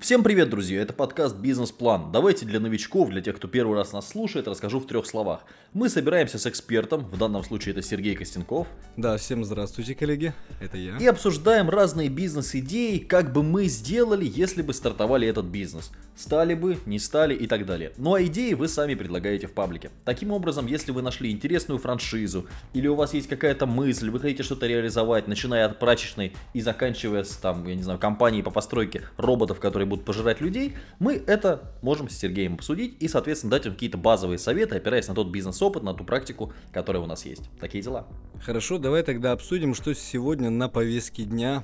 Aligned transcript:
Всем 0.00 0.22
привет, 0.22 0.48
друзья! 0.48 0.80
Это 0.80 0.94
подкаст 0.94 1.36
«Бизнес-план». 1.36 2.10
Давайте 2.10 2.46
для 2.46 2.58
новичков, 2.58 3.10
для 3.10 3.20
тех, 3.20 3.36
кто 3.36 3.48
первый 3.48 3.76
раз 3.76 3.92
нас 3.92 4.08
слушает, 4.08 4.48
расскажу 4.48 4.80
в 4.80 4.86
трех 4.86 5.04
словах. 5.04 5.44
Мы 5.74 5.90
собираемся 5.90 6.38
с 6.38 6.46
экспертом, 6.46 7.04
в 7.04 7.18
данном 7.18 7.44
случае 7.44 7.74
это 7.74 7.82
Сергей 7.82 8.16
Костенков. 8.16 8.66
Да, 8.96 9.18
всем 9.18 9.44
здравствуйте, 9.44 9.94
коллеги, 9.94 10.32
это 10.58 10.78
я. 10.78 10.96
И 10.96 11.06
обсуждаем 11.06 11.68
разные 11.68 12.08
бизнес-идеи, 12.08 12.96
как 12.96 13.30
бы 13.34 13.42
мы 13.42 13.66
сделали, 13.66 14.24
если 14.24 14.62
бы 14.62 14.72
стартовали 14.72 15.28
этот 15.28 15.44
бизнес. 15.44 15.92
Стали 16.16 16.54
бы, 16.54 16.78
не 16.86 16.98
стали 16.98 17.34
и 17.34 17.46
так 17.46 17.66
далее. 17.66 17.92
Ну 17.96 18.14
а 18.14 18.22
идеи 18.24 18.54
вы 18.54 18.68
сами 18.68 18.94
предлагаете 18.94 19.46
в 19.46 19.52
паблике. 19.52 19.90
Таким 20.04 20.32
образом, 20.32 20.66
если 20.66 20.92
вы 20.92 21.02
нашли 21.02 21.30
интересную 21.30 21.78
франшизу, 21.78 22.46
или 22.72 22.88
у 22.88 22.94
вас 22.94 23.14
есть 23.14 23.28
какая-то 23.28 23.66
мысль, 23.66 24.10
вы 24.10 24.18
хотите 24.18 24.42
что-то 24.42 24.66
реализовать, 24.66 25.28
начиная 25.28 25.66
от 25.66 25.78
прачечной 25.78 26.32
и 26.52 26.60
заканчивая 26.62 27.24
с, 27.24 27.36
там, 27.36 27.66
я 27.66 27.74
не 27.74 27.82
знаю, 27.82 27.98
компанией 27.98 28.42
по 28.42 28.50
постройке 28.50 29.02
роботов, 29.18 29.60
которые 29.60 29.89
будут 29.90 30.06
пожирать 30.06 30.40
людей, 30.40 30.74
мы 30.98 31.22
это 31.26 31.74
можем 31.82 32.08
с 32.08 32.16
Сергеем 32.16 32.54
обсудить 32.54 32.96
и, 33.00 33.08
соответственно, 33.08 33.50
дать 33.50 33.66
вам 33.66 33.74
какие-то 33.74 33.98
базовые 33.98 34.38
советы, 34.38 34.76
опираясь 34.76 35.08
на 35.08 35.14
тот 35.14 35.28
бизнес-опыт, 35.28 35.82
на 35.82 35.92
ту 35.92 36.04
практику, 36.04 36.52
которая 36.72 37.02
у 37.02 37.06
нас 37.06 37.26
есть. 37.26 37.42
Такие 37.60 37.84
дела. 37.84 38.06
Хорошо, 38.42 38.78
давай 38.78 39.02
тогда 39.02 39.32
обсудим, 39.32 39.74
что 39.74 39.94
сегодня 39.94 40.48
на 40.48 40.68
повестке 40.68 41.24
дня 41.24 41.62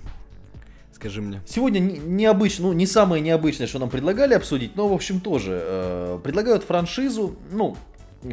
Скажи 0.93 1.21
мне. 1.21 1.43
Сегодня 1.47 1.79
необычно, 1.79 2.69
ну 2.69 2.73
не 2.73 2.87
самое 2.87 3.23
необычное, 3.23 3.67
что 3.67 3.79
нам 3.79 3.91
предлагали 3.91 4.33
обсудить, 4.33 4.77
но 4.77 4.89
в 4.89 4.95
общем 4.95 5.21
тоже 5.21 5.61
э, 5.63 6.19
предлагают 6.25 6.65
франшизу, 6.65 7.37
ну, 7.53 7.77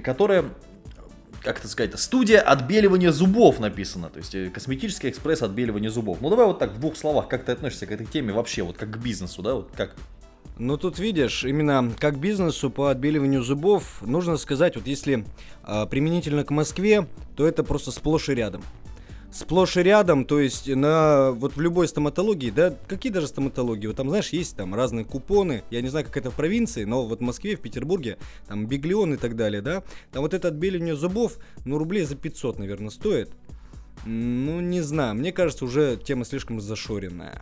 которая 0.01 0.45
как 1.43 1.59
это 1.59 1.67
сказать, 1.67 1.99
студия 1.99 2.39
отбеливания 2.39 3.11
зубов 3.11 3.59
написано, 3.59 4.09
то 4.09 4.19
есть 4.19 4.33
э, 4.33 4.49
косметический 4.49 5.09
экспресс 5.09 5.41
отбеливания 5.41 5.89
зубов. 5.89 6.19
Ну 6.21 6.29
давай 6.29 6.45
вот 6.45 6.59
так 6.59 6.71
в 6.71 6.79
двух 6.79 6.95
словах, 6.95 7.27
как 7.27 7.43
ты 7.43 7.51
относишься 7.51 7.85
к 7.85 7.91
этой 7.91 8.05
теме 8.05 8.33
вообще, 8.33 8.63
вот 8.63 8.77
как 8.77 8.91
к 8.91 8.97
бизнесу, 8.97 9.41
да, 9.41 9.55
вот 9.55 9.71
как? 9.75 9.95
Ну 10.57 10.77
тут 10.77 10.99
видишь, 10.99 11.43
именно 11.43 11.91
как 11.99 12.17
бизнесу 12.17 12.69
по 12.69 12.89
отбеливанию 12.91 13.43
зубов, 13.43 14.01
нужно 14.01 14.37
сказать, 14.37 14.75
вот 14.75 14.87
если 14.87 15.25
э, 15.65 15.85
применительно 15.87 16.43
к 16.43 16.51
Москве, 16.51 17.07
то 17.35 17.45
это 17.45 17.63
просто 17.63 17.91
сплошь 17.91 18.29
и 18.29 18.35
рядом 18.35 18.63
сплошь 19.33 19.77
и 19.77 19.83
рядом, 19.83 20.25
то 20.25 20.39
есть 20.39 20.67
на 20.67 21.31
вот 21.31 21.55
в 21.55 21.61
любой 21.61 21.87
стоматологии, 21.87 22.51
да, 22.51 22.75
какие 22.87 23.11
даже 23.11 23.27
стоматологии, 23.27 23.87
вот 23.87 23.95
там, 23.95 24.09
знаешь, 24.09 24.29
есть 24.29 24.55
там 24.55 24.75
разные 24.75 25.05
купоны, 25.05 25.63
я 25.71 25.81
не 25.81 25.89
знаю, 25.89 26.05
как 26.05 26.17
это 26.17 26.29
в 26.29 26.35
провинции, 26.35 26.83
но 26.83 27.05
вот 27.05 27.19
в 27.19 27.23
Москве, 27.23 27.55
в 27.55 27.61
Петербурге, 27.61 28.17
там 28.47 28.67
Биглион 28.67 29.15
и 29.15 29.17
так 29.17 29.35
далее, 29.35 29.61
да, 29.61 29.83
там 30.11 30.21
вот 30.21 30.33
это 30.33 30.49
отбеливание 30.49 30.95
зубов, 30.95 31.39
ну, 31.65 31.77
рублей 31.77 32.05
за 32.05 32.15
500, 32.15 32.59
наверное, 32.59 32.89
стоит. 32.89 33.31
Ну, 34.05 34.59
не 34.59 34.81
знаю, 34.81 35.15
мне 35.15 35.31
кажется, 35.31 35.65
уже 35.65 35.97
тема 35.97 36.25
слишком 36.25 36.59
зашоренная. 36.59 37.41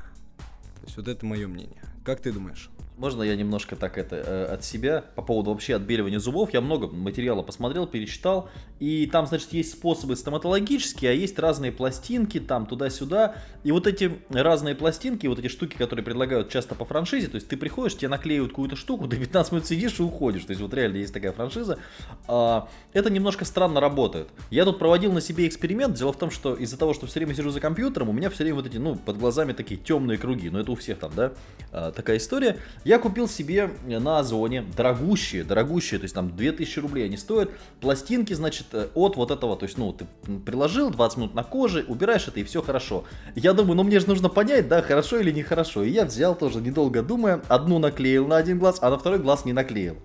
То 0.81 0.85
есть 0.85 0.97
вот 0.97 1.07
это 1.07 1.25
мое 1.25 1.47
мнение. 1.47 1.83
Как 2.05 2.21
ты 2.21 2.31
думаешь? 2.31 2.69
Можно 3.01 3.23
я 3.23 3.35
немножко 3.35 3.75
так 3.75 3.97
это 3.97 4.15
э, 4.15 4.45
от 4.53 4.63
себя 4.63 5.03
по 5.15 5.23
поводу 5.23 5.49
вообще 5.49 5.73
отбеливания 5.73 6.19
зубов? 6.19 6.53
Я 6.53 6.61
много 6.61 6.85
материала 6.85 7.41
посмотрел, 7.41 7.87
перечитал, 7.87 8.51
и 8.79 9.07
там, 9.07 9.25
значит, 9.25 9.53
есть 9.53 9.71
способы 9.71 10.15
стоматологические, 10.15 11.09
а 11.09 11.13
есть 11.15 11.39
разные 11.39 11.71
пластинки 11.71 12.39
там 12.39 12.67
туда-сюда. 12.67 13.37
И 13.63 13.71
вот 13.71 13.87
эти 13.87 14.19
разные 14.29 14.75
пластинки, 14.75 15.25
вот 15.25 15.39
эти 15.39 15.47
штуки, 15.47 15.77
которые 15.77 16.05
предлагают 16.05 16.49
часто 16.49 16.75
по 16.75 16.85
франшизе, 16.85 17.27
то 17.27 17.35
есть 17.35 17.47
ты 17.47 17.57
приходишь, 17.57 17.97
тебе 17.97 18.07
наклеивают 18.07 18.51
какую-то 18.51 18.75
штуку, 18.75 19.07
ты 19.07 19.17
15 19.17 19.51
минут 19.51 19.65
сидишь 19.65 19.99
и 19.99 20.03
уходишь. 20.03 20.43
То 20.45 20.51
есть 20.51 20.61
вот 20.61 20.71
реально 20.71 20.97
есть 20.97 21.11
такая 21.11 21.31
франшиза. 21.31 21.79
А, 22.27 22.69
это 22.93 23.09
немножко 23.09 23.45
странно 23.45 23.79
работает. 23.79 24.27
Я 24.51 24.63
тут 24.63 24.77
проводил 24.77 25.11
на 25.11 25.21
себе 25.21 25.47
эксперимент. 25.47 25.95
Дело 25.95 26.13
в 26.13 26.17
том, 26.17 26.29
что 26.29 26.53
из-за 26.53 26.77
того, 26.77 26.93
что 26.93 27.07
все 27.07 27.19
время 27.19 27.33
сижу 27.33 27.49
за 27.49 27.59
компьютером, 27.59 28.09
у 28.09 28.13
меня 28.13 28.29
все 28.29 28.43
время 28.43 28.57
вот 28.57 28.67
эти, 28.67 28.77
ну, 28.77 28.95
под 28.95 29.17
глазами 29.17 29.53
такие 29.53 29.79
темные 29.79 30.19
круги. 30.19 30.51
Но 30.51 30.59
это 30.59 30.71
у 30.71 30.75
всех 30.75 30.99
там, 30.99 31.11
да, 31.15 31.33
а, 31.71 31.91
такая 31.91 32.17
история. 32.17 32.57
Я 32.90 32.90
купил 32.99 33.27
себе 33.27 33.69
на 33.85 34.19
Озоне 34.19 34.63
дорогущие, 34.75 35.43
дорогущие, 35.43 35.99
то 35.99 36.05
есть 36.05 36.15
там 36.15 36.35
2000 36.35 36.79
рублей 36.79 37.05
они 37.05 37.17
стоят, 37.17 37.49
пластинки, 37.79 38.33
значит, 38.33 38.67
э, 38.73 38.87
от 38.93 39.15
вот 39.15 39.31
этого, 39.31 39.55
то 39.55 39.65
есть, 39.65 39.77
ну, 39.77 39.93
ты 39.93 40.05
приложил 40.45 40.89
20 40.89 41.17
минут 41.17 41.35
на 41.35 41.43
коже, 41.43 41.85
убираешь 41.87 42.27
это 42.27 42.39
и 42.39 42.43
все 42.43 42.61
хорошо. 42.61 43.03
Я 43.35 43.53
думаю, 43.53 43.75
ну 43.75 43.83
мне 43.83 43.99
же 43.99 44.07
нужно 44.07 44.29
понять, 44.29 44.67
да, 44.67 44.81
хорошо 44.81 45.19
или 45.19 45.31
нехорошо. 45.31 45.83
И 45.83 45.91
я 45.91 46.05
взял 46.05 46.35
тоже, 46.35 46.61
недолго 46.61 47.01
думая, 47.01 47.41
одну 47.47 47.79
наклеил 47.79 48.27
на 48.27 48.37
один 48.37 48.59
глаз, 48.59 48.79
а 48.81 48.89
на 48.89 48.97
второй 48.97 49.19
глаз 49.19 49.45
не 49.45 49.53
наклеил. 49.53 49.97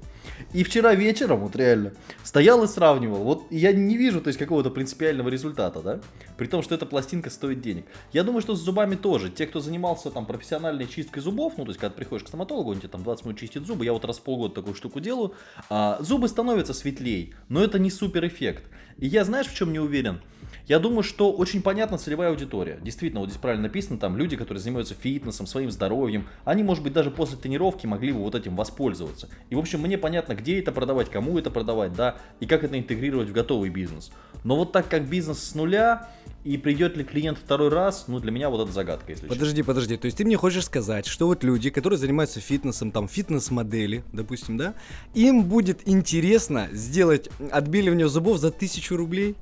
И 0.52 0.64
вчера 0.64 0.94
вечером, 0.94 1.40
вот 1.40 1.56
реально, 1.56 1.92
стоял 2.22 2.62
и 2.64 2.66
сравнивал. 2.66 3.22
Вот 3.22 3.44
я 3.50 3.72
не 3.72 3.96
вижу, 3.96 4.20
то 4.20 4.28
есть, 4.28 4.38
какого-то 4.38 4.70
принципиального 4.70 5.28
результата, 5.28 5.80
да? 5.80 6.00
При 6.36 6.46
том, 6.46 6.62
что 6.62 6.74
эта 6.74 6.86
пластинка 6.86 7.30
стоит 7.30 7.60
денег. 7.60 7.86
Я 8.12 8.24
думаю, 8.24 8.42
что 8.42 8.54
с 8.54 8.60
зубами 8.60 8.94
тоже. 8.94 9.30
Те, 9.30 9.46
кто 9.46 9.60
занимался 9.60 10.10
там 10.10 10.26
профессиональной 10.26 10.86
чисткой 10.86 11.22
зубов, 11.22 11.54
ну, 11.56 11.64
то 11.64 11.70
есть, 11.70 11.80
когда 11.80 11.94
приходишь 11.94 12.24
к 12.24 12.28
стоматологу, 12.28 12.70
он 12.70 12.78
тебе 12.78 12.88
там 12.88 13.02
20 13.02 13.24
минут 13.24 13.38
чистит 13.38 13.66
зубы, 13.66 13.84
я 13.84 13.92
вот 13.92 14.04
раз 14.04 14.18
в 14.18 14.22
полгода 14.22 14.54
такую 14.54 14.74
штуку 14.74 15.00
делаю, 15.00 15.34
а, 15.70 15.98
зубы 16.00 16.28
становятся 16.28 16.74
светлее, 16.74 17.34
но 17.48 17.62
это 17.62 17.78
не 17.78 17.90
супер 17.90 18.26
эффект. 18.26 18.64
И 18.98 19.06
я, 19.06 19.24
знаешь, 19.24 19.46
в 19.46 19.54
чем 19.54 19.72
не 19.72 19.78
уверен? 19.78 20.20
Я 20.66 20.80
думаю, 20.80 21.04
что 21.04 21.32
очень 21.32 21.62
понятна 21.62 21.96
целевая 21.96 22.30
аудитория. 22.30 22.78
Действительно, 22.82 23.20
вот 23.20 23.28
здесь 23.28 23.40
правильно 23.40 23.64
написано, 23.64 23.98
там 23.98 24.16
люди, 24.16 24.36
которые 24.36 24.60
занимаются 24.60 24.94
фитнесом, 24.94 25.46
своим 25.46 25.70
здоровьем, 25.70 26.26
они, 26.44 26.64
может 26.64 26.82
быть, 26.82 26.92
даже 26.92 27.12
после 27.12 27.36
тренировки 27.36 27.86
могли 27.86 28.12
бы 28.12 28.18
вот 28.18 28.34
этим 28.34 28.56
воспользоваться. 28.56 29.28
И, 29.48 29.54
в 29.54 29.60
общем, 29.60 29.80
мне 29.80 29.96
понятно, 29.96 30.34
где 30.34 30.58
это 30.58 30.72
продавать, 30.72 31.08
кому 31.08 31.38
это 31.38 31.52
продавать, 31.52 31.92
да, 31.92 32.16
и 32.40 32.46
как 32.46 32.64
это 32.64 32.76
интегрировать 32.78 33.28
в 33.28 33.32
готовый 33.32 33.70
бизнес. 33.70 34.10
Но 34.42 34.56
вот 34.56 34.72
так 34.72 34.88
как 34.88 35.08
бизнес 35.08 35.38
с 35.38 35.54
нуля, 35.54 36.08
и 36.46 36.56
придет 36.58 36.96
ли 36.96 37.02
клиент 37.02 37.38
второй 37.38 37.70
раз, 37.70 38.04
ну, 38.06 38.20
для 38.20 38.30
меня 38.30 38.50
вот 38.50 38.62
это 38.62 38.72
загадка, 38.72 39.10
если 39.10 39.26
Подожди, 39.26 39.56
честно. 39.56 39.64
подожди, 39.64 39.96
то 39.96 40.06
есть 40.06 40.16
ты 40.16 40.24
мне 40.24 40.36
хочешь 40.36 40.64
сказать, 40.64 41.06
что 41.06 41.26
вот 41.26 41.42
люди, 41.42 41.70
которые 41.70 41.98
занимаются 41.98 42.38
фитнесом, 42.38 42.92
там, 42.92 43.08
фитнес-модели, 43.08 44.04
допустим, 44.12 44.56
да, 44.56 44.74
им 45.12 45.42
будет 45.42 45.88
интересно 45.88 46.68
сделать 46.70 47.28
отбеливание 47.50 48.08
зубов 48.08 48.38
за 48.38 48.52
тысячу 48.52 48.96
рублей? 48.96 49.34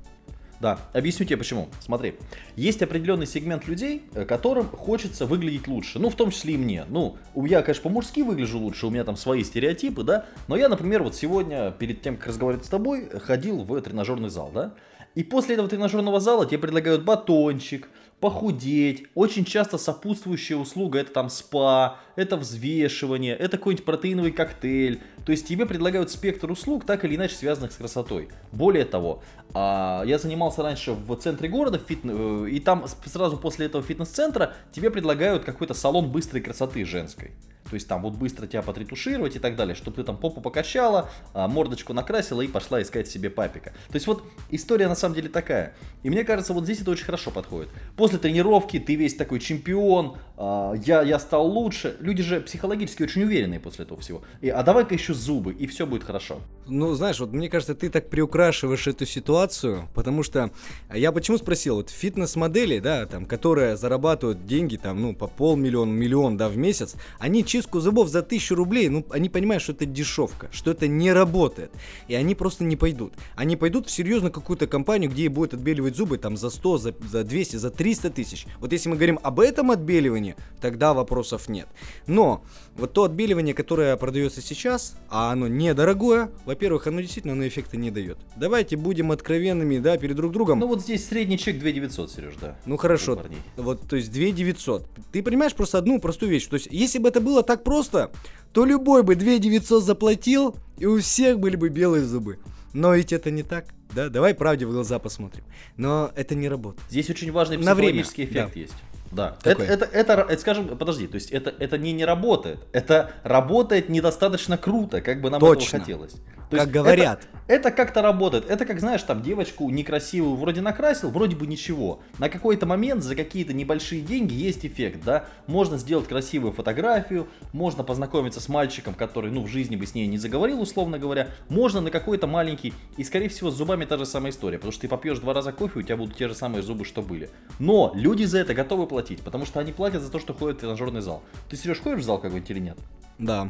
Да, 0.61 0.79
объясню 0.95 1.27
тебе 1.27 1.37
почему. 1.37 1.69
Смотри, 1.81 2.15
есть 2.57 2.81
определенный 2.81 3.27
сегмент 3.27 3.69
людей, 3.69 4.05
э, 4.15 4.25
которым 4.25 4.67
хочется 4.69 5.27
выглядеть 5.27 5.69
лучше. 5.69 5.99
Ну, 5.99 6.09
в 6.09 6.15
том 6.15 6.31
числе 6.31 6.55
и 6.55 6.57
мне. 6.57 6.87
Ну, 6.89 7.19
я, 7.35 7.61
конечно, 7.61 7.83
по-мужски 7.83 8.21
выгляжу 8.21 8.59
лучше, 8.59 8.87
у 8.87 8.91
меня 8.91 9.05
там 9.05 9.19
свои 9.19 9.45
стереотипы, 9.45 10.05
да. 10.05 10.25
Но 10.49 10.57
я, 10.57 10.71
например, 10.71 11.03
вот 11.03 11.15
сегодня, 11.15 11.71
перед 11.73 12.01
тем, 12.01 12.17
как 12.17 12.29
разговаривать 12.29 12.65
с 12.65 12.69
тобой, 12.69 13.11
ходил 13.11 13.65
в 13.65 13.79
тренажерный 13.83 14.31
зал, 14.31 14.51
да. 14.55 14.73
И 15.15 15.23
после 15.23 15.55
этого 15.55 15.69
тренажерного 15.69 16.21
зала 16.21 16.45
тебе 16.47 16.59
предлагают 16.59 17.05
батончик, 17.05 17.89
похудеть. 18.21 19.07
Очень 19.15 19.45
часто 19.45 19.79
сопутствующая 19.79 20.57
услуга 20.57 21.01
это 21.01 21.13
там 21.13 21.29
спа, 21.29 21.99
это 22.17 22.37
взвешивание, 22.37 23.35
это 23.35 23.57
какой-нибудь 23.57 23.85
протеиновый 23.85 24.33
коктейль. 24.33 25.01
То 25.25 25.33
есть 25.33 25.47
тебе 25.47 25.67
предлагают 25.67 26.11
спектр 26.11 26.51
услуг, 26.51 26.85
так 26.85 27.05
или 27.05 27.17
иначе 27.17 27.35
связанных 27.35 27.73
с 27.73 27.77
красотой. 27.77 28.29
Более 28.53 28.85
того, 28.85 29.23
а, 29.53 30.03
я 30.05 30.19
занимался 30.19 30.63
раньше 30.63 30.93
в 30.93 31.15
центре 31.17 31.49
города, 31.49 31.81
э, 31.89 32.47
и 32.51 32.61
там 32.61 32.87
сразу 33.07 33.37
после 33.37 33.67
этого 33.67 33.83
фитнес-центра 33.83 34.55
тебе 34.73 34.91
предлагают 34.91 35.45
какой-то 35.45 35.75
салон 35.75 36.11
быстрой 36.11 36.43
красоты 36.43 36.85
женской. 36.85 37.33
То 37.69 37.75
есть 37.75 37.89
там 37.89 38.03
вот 38.03 38.15
быстро 38.15 38.47
тебя 38.47 38.63
потретушировать 38.63 39.37
и 39.37 39.39
так 39.39 39.57
далее, 39.57 39.75
чтобы 39.75 39.97
ты 39.97 40.05
там 40.05 40.17
попу 40.17 40.41
покачала, 40.41 41.11
а, 41.33 41.49
мордочку 41.49 41.93
накрасила 41.93 42.43
и 42.43 42.47
пошла 42.47 42.83
искать 42.83 43.09
себе 43.09 43.31
папика. 43.31 43.71
То 43.89 43.95
есть 43.95 44.07
вот 44.07 44.25
история 44.51 44.87
на 44.87 44.95
самом 44.95 45.15
деле 45.15 45.29
такая. 45.29 45.75
И 46.03 46.11
мне 46.11 46.25
кажется, 46.25 46.53
вот 46.53 46.65
здесь 46.65 46.83
это 46.83 46.91
очень 46.91 47.05
хорошо 47.05 47.31
подходит. 47.31 47.71
После 47.97 48.19
тренировки 48.19 48.79
ты 48.79 48.95
весь 48.95 49.15
такой 49.15 49.41
чемпион, 49.41 50.19
я, 50.37 51.03
я 51.03 51.19
стал 51.19 51.47
лучше. 51.47 51.97
Люди 52.01 52.23
же 52.23 52.41
психологически 52.41 53.03
очень 53.03 53.23
уверенные 53.23 53.61
после 53.61 53.85
этого 53.85 54.01
всего. 54.01 54.23
И, 54.41 54.49
а 54.49 54.63
давай-ка 54.63 54.95
еще 54.95 55.15
зубы, 55.15 55.53
и 55.53 55.67
все 55.67 55.87
будет 55.87 56.05
хорошо. 56.05 56.41
Ну, 56.67 56.95
знаешь, 56.95 57.21
вот 57.21 57.33
мне 57.33 57.49
кажется, 57.49 57.75
ты 57.75 57.91
так 57.91 58.09
приукрашиваешь 58.09 58.87
эту 58.87 59.07
ситуацию, 59.07 59.89
потому 59.95 60.23
что 60.23 60.51
я 60.93 61.13
почему 61.13 61.39
спросил, 61.39 61.77
вот 61.77 61.91
фитнес-модели, 61.91 62.79
да, 62.79 63.07
там, 63.07 63.27
которые 63.27 63.77
зарабатывают 63.77 64.47
деньги, 64.47 64.77
там, 64.77 65.01
ну, 65.01 65.15
по 65.15 65.27
полмиллиона, 65.27 65.91
миллион, 65.91 66.37
да, 66.37 66.49
в 66.49 66.57
месяц, 66.57 66.97
они 67.19 67.45
чистку 67.45 67.81
зубов 67.81 68.09
за 68.09 68.23
тысячу 68.23 68.55
рублей, 68.55 68.89
ну, 68.89 69.05
они 69.11 69.29
понимают, 69.29 69.63
что 69.63 69.73
это 69.73 69.87
дешевка, 69.87 70.49
что 70.53 70.71
это 70.71 70.89
не 70.89 71.13
работает, 71.13 71.71
и 72.09 72.15
они 72.15 72.35
просто 72.35 72.65
не 72.65 72.77
пойдут. 72.77 73.13
Они 73.37 73.57
пойдут 73.57 73.89
в 73.89 73.91
серьезно 73.91 74.31
какую-то 74.31 74.67
компанию, 74.67 75.11
где 75.11 75.29
будут 75.29 75.55
отбеливать 75.55 75.97
зубы, 75.97 76.19
там, 76.19 76.37
за 76.37 76.51
100, 76.51 76.79
за, 76.79 76.95
за 77.11 77.25
200, 77.25 77.57
за 77.57 77.71
300 77.71 78.11
тысяч. 78.11 78.47
Вот 78.59 78.73
если 78.73 78.89
мы 78.89 78.97
говорим 78.97 79.21
об 79.23 79.39
этом 79.41 79.71
отбеливании, 79.71 80.24
тогда 80.61 80.95
вопросов 80.95 81.49
нет. 81.49 81.69
Но 82.07 82.43
вот 82.77 82.93
то 82.93 83.05
отбеливание, 83.05 83.55
которое 83.55 83.97
продается 83.97 84.41
сейчас, 84.41 84.97
а 85.11 85.31
оно 85.33 85.49
недорогое, 85.49 86.31
во-первых, 86.45 86.87
оно 86.87 87.01
действительно 87.01 87.35
оно 87.35 87.47
эффекта 87.47 87.77
не 87.77 87.91
дает. 87.91 88.19
Давайте 88.37 88.77
будем 88.77 89.13
откровенными, 89.13 89.79
да, 89.79 89.97
перед 89.99 90.17
друг 90.17 90.33
другом. 90.33 90.59
Ну 90.59 90.67
вот 90.67 90.81
здесь 90.81 91.07
средний 91.07 91.39
чек 91.39 91.59
2 91.59 91.71
900, 91.71 92.11
Сереж, 92.11 92.35
да. 92.41 92.57
Ну 92.67 92.77
хорошо, 92.77 93.23
вот, 93.57 93.87
то 93.89 93.97
есть 93.97 94.13
2 94.13 94.31
900. 94.31 94.87
Ты 95.13 95.23
понимаешь 95.23 95.55
просто 95.55 95.79
одну 95.79 96.01
простую 96.01 96.31
вещь, 96.31 96.47
то 96.47 96.55
есть 96.55 96.69
если 96.71 96.99
бы 96.99 97.09
это 97.09 97.21
было 97.21 97.43
так 97.43 97.63
просто, 97.65 98.11
то 98.53 98.65
любой 98.65 99.03
бы 99.03 99.17
2 99.17 99.39
900 99.39 99.85
заплатил, 99.85 100.57
и 100.79 100.87
у 100.87 100.99
всех 101.01 101.39
были 101.39 101.57
бы 101.57 101.69
белые 101.69 102.05
зубы. 102.05 102.39
Но 102.73 102.95
ведь 102.95 103.13
это 103.13 103.31
не 103.31 103.43
так. 103.43 103.67
Да, 103.95 104.09
давай 104.09 104.35
правде 104.35 104.67
в 104.67 104.73
глаза 104.73 104.99
посмотрим. 104.99 105.45
Но 105.77 106.11
это 106.17 106.35
не 106.35 106.49
работает. 106.49 106.83
Здесь 106.91 107.09
очень 107.09 107.31
важный 107.31 107.59
психологический 107.59 108.25
эффект 108.25 108.53
да. 108.55 108.61
есть. 108.61 108.75
Да. 109.15 109.37
Это, 109.45 109.63
это, 109.63 109.85
это, 109.85 110.13
это, 110.13 110.39
скажем, 110.39 110.77
подожди, 110.77 111.07
то 111.07 111.15
есть 111.15 111.31
это, 111.31 111.55
это 111.59 111.79
не 111.79 111.93
не 111.93 112.05
работает. 112.05 112.61
Это 112.73 113.13
работает 113.23 113.89
недостаточно 113.89 114.59
круто, 114.59 115.01
как 115.01 115.21
бы 115.21 115.31
нам 115.31 115.41
Точно. 115.41 115.77
этого 115.77 115.81
хотелось. 115.81 116.15
То 116.59 116.65
как 116.65 116.71
говорят. 116.71 117.29
Это, 117.47 117.69
это 117.69 117.71
как-то 117.71 118.03
работает. 118.03 118.49
Это 118.49 118.65
как, 118.65 118.81
знаешь, 118.81 119.03
там 119.03 119.23
девочку 119.23 119.69
некрасивую 119.71 120.37
вроде 120.37 120.61
накрасил, 120.61 121.11
вроде 121.11 121.37
бы 121.37 121.47
ничего. 121.47 122.01
На 122.19 122.29
какой-то 122.29 122.67
момент 122.67 123.03
за 123.03 123.15
какие-то 123.15 123.53
небольшие 123.53 124.03
деньги 124.03 124.35
есть 124.35 124.65
эффект, 124.65 125.01
да. 125.05 125.27
Можно 125.47 125.77
сделать 125.79 126.09
красивую 126.09 126.53
фотографию, 126.53 127.29
можно 127.53 127.85
познакомиться 127.85 128.41
с 128.41 128.49
мальчиком, 128.49 128.95
который, 128.95 129.31
ну, 129.31 129.43
в 129.43 129.49
жизни 129.49 129.77
бы 129.77 129.87
с 129.87 129.95
ней 129.95 130.07
не 130.07 130.19
заговорил, 130.19 130.61
условно 130.61 130.99
говоря. 130.99 131.29
Можно 131.49 131.81
на 131.81 131.91
какой-то 131.91 132.27
маленький, 132.27 132.73
и, 132.97 133.05
скорее 133.05 133.29
всего, 133.29 133.51
с 133.51 133.55
зубами 133.55 133.85
та 133.85 133.99
же 133.99 134.07
самая 134.07 134.33
история, 134.33 134.59
потому 134.59 134.73
что 134.73 134.83
ты 134.83 134.89
попьешь 134.89 135.19
два 135.19 135.35
раза 135.35 135.53
кофе, 135.53 135.81
у 135.81 135.83
тебя 135.83 135.97
будут 135.97 136.17
те 136.17 136.29
же 136.29 136.35
самые 136.35 136.63
зубы, 136.63 136.85
что 136.85 137.03
были. 137.03 137.31
Но 137.59 137.93
люди 137.95 138.25
за 138.25 138.39
это 138.39 138.55
готовы 138.55 138.87
платить, 138.87 139.21
потому 139.21 139.45
что 139.47 139.61
они 139.61 139.73
платят 139.73 140.03
за 140.03 140.11
то, 140.11 140.19
что 140.19 140.33
ходят 140.33 140.59
в 140.59 140.61
тренажерный 140.61 141.01
зал. 141.01 141.23
Ты, 141.49 141.57
Сереж, 141.57 141.81
ходишь 141.81 142.01
в 142.01 142.05
зал 142.05 142.19
какой-нибудь 142.19 142.51
или 142.51 142.61
нет? 142.61 142.79
Да. 143.19 143.49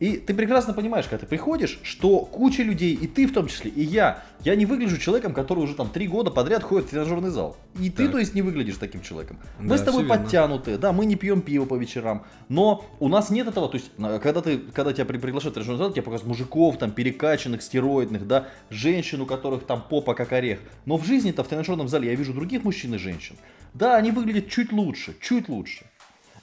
И 0.00 0.16
ты 0.16 0.32
прекрасно 0.32 0.72
понимаешь, 0.72 1.04
когда 1.04 1.18
ты 1.18 1.26
приходишь, 1.26 1.78
что 1.82 2.20
куча 2.20 2.62
людей, 2.62 2.94
и 2.94 3.06
ты 3.06 3.26
в 3.26 3.34
том 3.34 3.48
числе, 3.48 3.70
и 3.70 3.82
я, 3.82 4.22
я 4.42 4.56
не 4.56 4.64
выгляжу 4.64 4.96
человеком, 4.96 5.34
который 5.34 5.60
уже 5.62 5.74
там 5.74 5.90
три 5.90 6.08
года 6.08 6.30
подряд 6.30 6.62
ходит 6.62 6.86
в 6.86 6.90
тренажерный 6.90 7.28
зал. 7.28 7.58
И 7.78 7.90
так. 7.90 7.96
ты, 7.98 8.08
то 8.08 8.18
есть, 8.18 8.34
не 8.34 8.40
выглядишь 8.40 8.78
таким 8.78 9.02
человеком. 9.02 9.38
Мы 9.58 9.68
да, 9.68 9.78
с 9.78 9.82
тобой 9.82 10.06
подтянутые, 10.06 10.78
да, 10.78 10.92
мы 10.92 11.04
не 11.04 11.16
пьем 11.16 11.42
пиво 11.42 11.66
по 11.66 11.74
вечерам, 11.74 12.24
но 12.48 12.86
у 12.98 13.08
нас 13.08 13.28
нет 13.28 13.46
этого, 13.46 13.68
то 13.68 13.76
есть, 13.76 13.90
когда 14.22 14.40
ты, 14.40 14.56
когда 14.58 14.94
тебя 14.94 15.04
приглашают 15.04 15.52
в 15.52 15.58
тренажерный 15.58 15.78
зал, 15.78 15.92
тебе 15.92 16.02
показывают 16.02 16.28
мужиков, 16.28 16.78
там, 16.78 16.92
перекачанных, 16.92 17.60
стероидных, 17.60 18.26
да, 18.26 18.48
женщин, 18.70 19.20
у 19.20 19.26
которых 19.26 19.66
там 19.66 19.84
попа 19.86 20.14
как 20.14 20.32
орех. 20.32 20.60
Но 20.86 20.96
в 20.96 21.04
жизни-то 21.04 21.44
в 21.44 21.48
тренажерном 21.48 21.88
зале 21.88 22.08
я 22.08 22.14
вижу 22.14 22.32
других 22.32 22.64
мужчин 22.64 22.94
и 22.94 22.98
женщин. 22.98 23.36
Да, 23.74 23.96
они 23.96 24.12
выглядят 24.12 24.48
чуть 24.48 24.72
лучше, 24.72 25.14
чуть 25.20 25.50
лучше. 25.50 25.84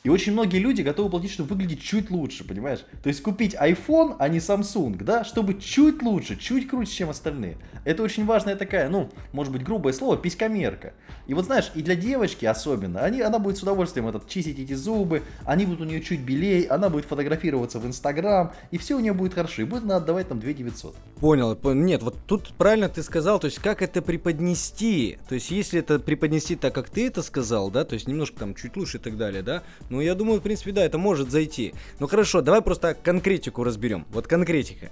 И 0.08 0.10
очень 0.10 0.32
многие 0.32 0.60
люди 0.60 0.84
готовы 0.84 1.10
платить, 1.10 1.32
чтобы 1.32 1.50
выглядеть 1.50 1.82
чуть 1.82 2.10
лучше, 2.10 2.46
понимаешь? 2.46 2.80
То 3.04 3.10
есть 3.10 3.22
купить 3.22 3.56
iPhone, 3.56 4.16
а 4.20 4.30
не 4.30 4.38
Samsung, 4.38 5.04
да, 5.04 5.26
чтобы 5.26 5.56
чуть 5.56 6.02
лучше, 6.02 6.38
чуть 6.38 6.70
круче, 6.70 6.94
чем 6.94 7.10
остальные. 7.10 7.58
Это 7.84 8.04
очень 8.04 8.26
важная 8.26 8.56
такая, 8.56 8.88
ну, 8.88 9.10
может 9.34 9.52
быть, 9.52 9.66
грубое 9.66 9.92
слово, 9.92 10.16
писькомерка. 10.16 10.94
И 11.28 11.34
вот 11.34 11.44
знаешь, 11.44 11.72
и 11.76 11.82
для 11.82 11.96
девочки 11.96 12.46
особенно, 12.46 13.02
они, 13.02 13.20
она 13.20 13.38
будет 13.38 13.58
с 13.58 13.64
удовольствием 13.64 14.08
этот, 14.08 14.30
чистить 14.30 14.60
эти 14.60 14.74
зубы, 14.74 15.24
они 15.44 15.66
будут 15.66 15.82
у 15.82 15.84
нее 15.84 16.02
чуть 16.02 16.22
белее, 16.22 16.70
она 16.70 16.90
будет 16.90 17.04
фотографироваться 17.04 17.80
в 17.80 17.86
Инстаграм, 17.86 18.54
и 18.72 18.78
все 18.78 18.96
у 18.96 19.02
нее 19.02 19.14
будет 19.14 19.34
хорошо, 19.34 19.64
и 19.64 19.66
будет 19.66 19.84
она 19.84 19.98
отдавать 19.98 20.30
там 20.30 20.40
2 20.40 20.54
900. 20.54 20.96
Понял, 21.20 21.58
нет, 21.74 22.02
вот 22.02 22.16
тут 22.26 22.54
правильно 22.58 22.88
ты 22.88 23.04
сказал, 23.04 23.40
то 23.40 23.46
есть 23.48 23.60
как 23.60 23.82
это 23.82 24.02
преподнести, 24.02 25.18
то 25.28 25.36
есть 25.36 25.52
если 25.52 25.82
это 25.82 26.00
преподнести 26.00 26.56
так, 26.56 26.74
как 26.74 26.90
ты 26.90 27.08
это 27.08 27.22
сказал, 27.22 27.72
да, 27.72 27.84
то 27.84 27.96
есть 27.96 28.08
немножко 28.08 28.40
там 28.40 28.56
чуть 28.56 28.78
лучше 28.78 28.98
и 28.98 29.02
так 29.02 29.18
далее, 29.18 29.44
да, 29.44 29.64
ну 29.90 29.97
я 30.02 30.16
думаю, 30.16 30.40
в 30.40 30.44
принципе, 30.44 30.72
да, 30.72 30.84
это 30.84 30.98
может 30.98 31.32
зайти. 31.32 31.74
Ну 32.00 32.08
хорошо, 32.08 32.42
давай 32.42 32.62
просто 32.62 32.94
конкретику 32.94 33.64
разберем, 33.64 34.06
вот 34.12 34.28
конкретика. 34.28 34.90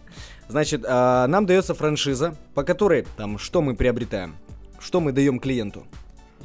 Значит, 0.48 0.84
а, 0.88 1.28
нам 1.28 1.46
дается 1.46 1.74
франшиза, 1.74 2.36
по 2.54 2.64
которой 2.64 3.06
там 3.18 3.38
что 3.38 3.62
мы 3.62 3.76
приобретаем, 3.76 4.36
что 4.80 5.00
мы 5.00 5.12
даем 5.12 5.40
клиенту. 5.40 5.86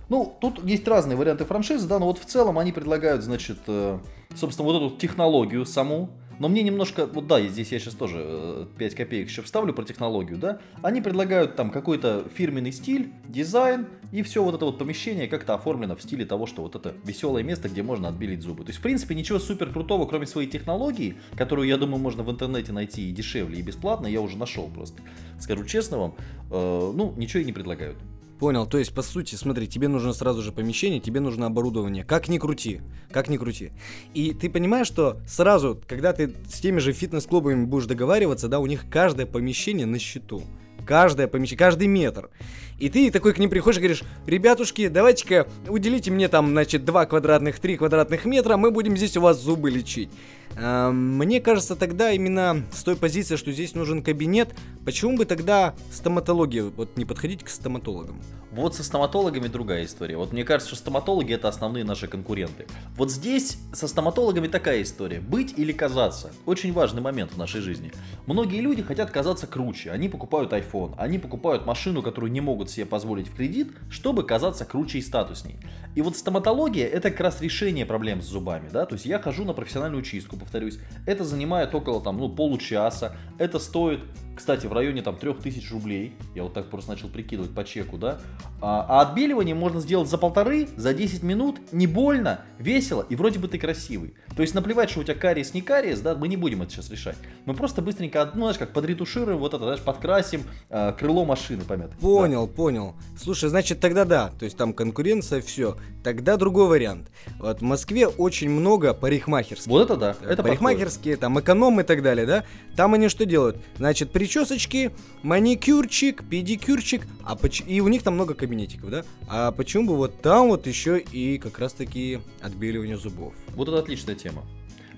Ну, 0.08 0.36
тут 0.40 0.64
есть 0.64 0.86
разные 0.88 1.16
варианты 1.16 1.44
франшизы, 1.44 1.86
да, 1.86 2.00
но 2.00 2.06
вот 2.06 2.18
в 2.18 2.24
целом 2.24 2.58
они 2.58 2.72
предлагают, 2.72 3.22
значит, 3.22 3.58
э, 3.68 3.98
собственно, 4.34 4.66
вот 4.66 4.76
эту 4.76 4.96
технологию 4.96 5.64
саму, 5.64 6.10
но 6.40 6.48
мне 6.48 6.62
немножко, 6.62 7.06
вот 7.06 7.26
да, 7.26 7.40
здесь 7.42 7.70
я 7.70 7.78
сейчас 7.78 7.94
тоже 7.94 8.66
5 8.78 8.92
э, 8.92 8.96
копеек 8.96 9.28
еще 9.28 9.42
вставлю 9.42 9.74
про 9.74 9.84
технологию, 9.84 10.38
да. 10.38 10.58
Они 10.82 11.02
предлагают 11.02 11.54
там 11.54 11.70
какой-то 11.70 12.24
фирменный 12.34 12.72
стиль, 12.72 13.12
дизайн, 13.28 13.86
и 14.10 14.22
все 14.22 14.42
вот 14.42 14.54
это 14.54 14.64
вот 14.64 14.78
помещение 14.78 15.28
как-то 15.28 15.52
оформлено 15.54 15.96
в 15.96 16.02
стиле 16.02 16.24
того, 16.24 16.46
что 16.46 16.62
вот 16.62 16.74
это 16.76 16.94
веселое 17.04 17.42
место, 17.42 17.68
где 17.68 17.82
можно 17.82 18.08
отбелить 18.08 18.40
зубы. 18.40 18.64
То 18.64 18.70
есть, 18.70 18.78
в 18.78 18.82
принципе, 18.82 19.14
ничего 19.14 19.38
супер 19.38 19.70
крутого, 19.70 20.06
кроме 20.06 20.26
своей 20.26 20.48
технологии, 20.48 21.16
которую, 21.36 21.68
я 21.68 21.76
думаю, 21.76 22.00
можно 22.00 22.22
в 22.22 22.30
интернете 22.30 22.72
найти 22.72 23.10
и 23.10 23.12
дешевле, 23.12 23.58
и 23.58 23.62
бесплатно, 23.62 24.06
я 24.06 24.22
уже 24.22 24.38
нашел 24.38 24.68
просто. 24.68 25.02
Скажу 25.38 25.66
честно 25.66 25.98
вам, 25.98 26.14
э, 26.50 26.92
ну, 26.94 27.12
ничего 27.18 27.42
и 27.42 27.44
не 27.44 27.52
предлагают. 27.52 27.98
Понял, 28.40 28.64
то 28.64 28.78
есть, 28.78 28.94
по 28.94 29.02
сути, 29.02 29.34
смотри, 29.34 29.68
тебе 29.68 29.86
нужно 29.86 30.14
сразу 30.14 30.40
же 30.40 30.50
помещение, 30.50 30.98
тебе 30.98 31.20
нужно 31.20 31.44
оборудование. 31.44 32.04
Как 32.04 32.28
ни 32.28 32.38
крути, 32.38 32.80
как 33.12 33.28
ни 33.28 33.36
крути. 33.36 33.72
И 34.14 34.32
ты 34.32 34.48
понимаешь, 34.48 34.86
что 34.86 35.18
сразу, 35.28 35.78
когда 35.86 36.14
ты 36.14 36.34
с 36.50 36.58
теми 36.58 36.78
же 36.78 36.94
фитнес-клубами 36.94 37.66
будешь 37.66 37.84
договариваться, 37.84 38.48
да, 38.48 38.58
у 38.58 38.64
них 38.64 38.86
каждое 38.90 39.26
помещение 39.26 39.84
на 39.84 39.98
счету. 39.98 40.42
Каждое 40.86 41.28
помещение, 41.28 41.58
каждый 41.58 41.86
метр. 41.86 42.30
И 42.78 42.88
ты 42.88 43.10
такой 43.10 43.34
к 43.34 43.38
ним 43.38 43.50
приходишь 43.50 43.76
и 43.76 43.80
говоришь, 43.80 44.02
ребятушки, 44.26 44.88
давайте-ка 44.88 45.46
уделите 45.68 46.10
мне 46.10 46.28
там, 46.28 46.48
значит, 46.48 46.86
2 46.86 47.04
квадратных, 47.04 47.58
3 47.58 47.76
квадратных 47.76 48.24
метра, 48.24 48.56
мы 48.56 48.70
будем 48.70 48.96
здесь 48.96 49.18
у 49.18 49.20
вас 49.20 49.38
зубы 49.38 49.70
лечить. 49.70 50.08
Мне 50.56 51.40
кажется, 51.40 51.76
тогда 51.76 52.10
именно 52.10 52.64
с 52.72 52.82
той 52.82 52.96
позиции, 52.96 53.36
что 53.36 53.52
здесь 53.52 53.74
нужен 53.74 54.02
кабинет, 54.02 54.54
почему 54.84 55.16
бы 55.16 55.24
тогда 55.24 55.74
стоматология, 55.90 56.64
вот 56.64 56.96
не 56.96 57.04
подходить 57.04 57.44
к 57.44 57.48
стоматологам? 57.48 58.20
Вот 58.50 58.74
со 58.74 58.82
стоматологами 58.82 59.46
другая 59.46 59.84
история. 59.84 60.16
Вот 60.16 60.32
мне 60.32 60.42
кажется, 60.42 60.74
что 60.74 60.82
стоматологи 60.82 61.32
это 61.32 61.46
основные 61.46 61.84
наши 61.84 62.08
конкуренты. 62.08 62.66
Вот 62.96 63.12
здесь 63.12 63.58
со 63.72 63.86
стоматологами 63.86 64.48
такая 64.48 64.82
история. 64.82 65.20
Быть 65.20 65.54
или 65.56 65.70
казаться. 65.70 66.32
Очень 66.46 66.72
важный 66.72 67.00
момент 67.00 67.32
в 67.32 67.38
нашей 67.38 67.60
жизни. 67.60 67.92
Многие 68.26 68.60
люди 68.60 68.82
хотят 68.82 69.12
казаться 69.12 69.46
круче. 69.46 69.92
Они 69.92 70.08
покупают 70.08 70.52
iPhone, 70.52 70.94
они 70.98 71.20
покупают 71.20 71.64
машину, 71.64 72.02
которую 72.02 72.32
не 72.32 72.40
могут 72.40 72.70
себе 72.70 72.86
позволить 72.86 73.28
в 73.28 73.36
кредит, 73.36 73.70
чтобы 73.88 74.24
казаться 74.24 74.64
круче 74.64 74.98
и 74.98 75.02
статусней. 75.02 75.56
И 75.94 76.02
вот 76.02 76.16
стоматология 76.16 76.88
это 76.88 77.12
как 77.12 77.20
раз 77.20 77.40
решение 77.40 77.86
проблем 77.86 78.20
с 78.20 78.26
зубами. 78.26 78.68
Да? 78.72 78.84
То 78.84 78.94
есть 78.94 79.06
я 79.06 79.20
хожу 79.20 79.44
на 79.44 79.52
профессиональную 79.52 80.02
чистку, 80.02 80.36
повторюсь. 80.40 80.78
Это 81.06 81.24
занимает 81.24 81.74
около 81.74 82.00
там, 82.00 82.18
ну, 82.18 82.28
получаса. 82.28 83.16
Это 83.38 83.58
стоит 83.58 84.00
кстати, 84.40 84.66
в 84.66 84.72
районе 84.72 85.02
там 85.02 85.16
3000 85.16 85.70
рублей, 85.70 86.14
я 86.34 86.44
вот 86.44 86.54
так 86.54 86.70
просто 86.70 86.92
начал 86.92 87.10
прикидывать 87.10 87.54
по 87.54 87.62
чеку, 87.62 87.98
да, 87.98 88.18
а, 88.62 88.86
а 88.88 89.02
отбеливание 89.02 89.54
можно 89.54 89.80
сделать 89.80 90.08
за 90.08 90.16
полторы, 90.16 90.66
за 90.76 90.94
10 90.94 91.22
минут, 91.22 91.60
не 91.72 91.86
больно, 91.86 92.40
весело 92.58 93.04
и 93.06 93.16
вроде 93.16 93.38
бы 93.38 93.48
ты 93.48 93.58
красивый. 93.58 94.14
То 94.34 94.40
есть 94.40 94.54
наплевать, 94.54 94.88
что 94.88 95.00
у 95.00 95.04
тебя 95.04 95.14
кариес, 95.14 95.52
не 95.52 95.60
кариес, 95.60 96.00
да, 96.00 96.14
мы 96.14 96.26
не 96.26 96.38
будем 96.38 96.62
это 96.62 96.72
сейчас 96.72 96.88
решать. 96.88 97.16
Мы 97.44 97.52
просто 97.52 97.82
быстренько, 97.82 98.30
ну, 98.32 98.40
знаешь, 98.40 98.56
как 98.56 98.72
подретушируем 98.72 99.36
вот 99.36 99.52
это, 99.52 99.62
знаешь, 99.62 99.80
подкрасим 99.80 100.44
э, 100.70 100.94
крыло 100.98 101.26
машины, 101.26 101.62
помят. 101.62 101.90
Понял, 101.98 102.46
да. 102.46 102.52
понял. 102.54 102.94
Слушай, 103.22 103.50
значит, 103.50 103.80
тогда 103.80 104.06
да, 104.06 104.30
то 104.38 104.46
есть 104.46 104.56
там 104.56 104.72
конкуренция, 104.72 105.42
все. 105.42 105.76
Тогда 106.02 106.38
другой 106.38 106.66
вариант. 106.66 107.10
Вот 107.38 107.58
в 107.58 107.62
Москве 107.62 108.06
очень 108.06 108.48
много 108.48 108.94
парикмахерских. 108.94 109.66
Вот 109.66 109.82
это 109.82 109.96
да, 109.96 110.16
это 110.26 110.42
Парикмахерские, 110.42 111.16
подходит. 111.16 111.20
там 111.20 111.40
эконом 111.40 111.80
и 111.80 111.82
так 111.82 112.02
далее, 112.02 112.24
да. 112.24 112.44
Там 112.74 112.94
они 112.94 113.10
что 113.10 113.26
делают? 113.26 113.58
Значит, 113.76 114.10
при 114.10 114.29
причесочки, 114.30 114.92
маникюрчик, 115.24 116.22
педикюрчик, 116.22 117.02
а 117.24 117.34
поч... 117.34 117.62
и 117.66 117.80
у 117.80 117.88
них 117.88 118.04
там 118.04 118.14
много 118.14 118.34
кабинетиков, 118.34 118.88
да? 118.88 119.04
А 119.28 119.50
почему 119.50 119.88
бы 119.88 119.96
вот 119.96 120.22
там 120.22 120.50
вот 120.50 120.68
еще 120.68 121.00
и 121.00 121.38
как 121.38 121.58
раз 121.58 121.72
таки 121.72 122.20
отбеливание 122.40 122.96
зубов? 122.96 123.34
Вот 123.56 123.66
это 123.66 123.80
отличная 123.80 124.14
тема. 124.14 124.44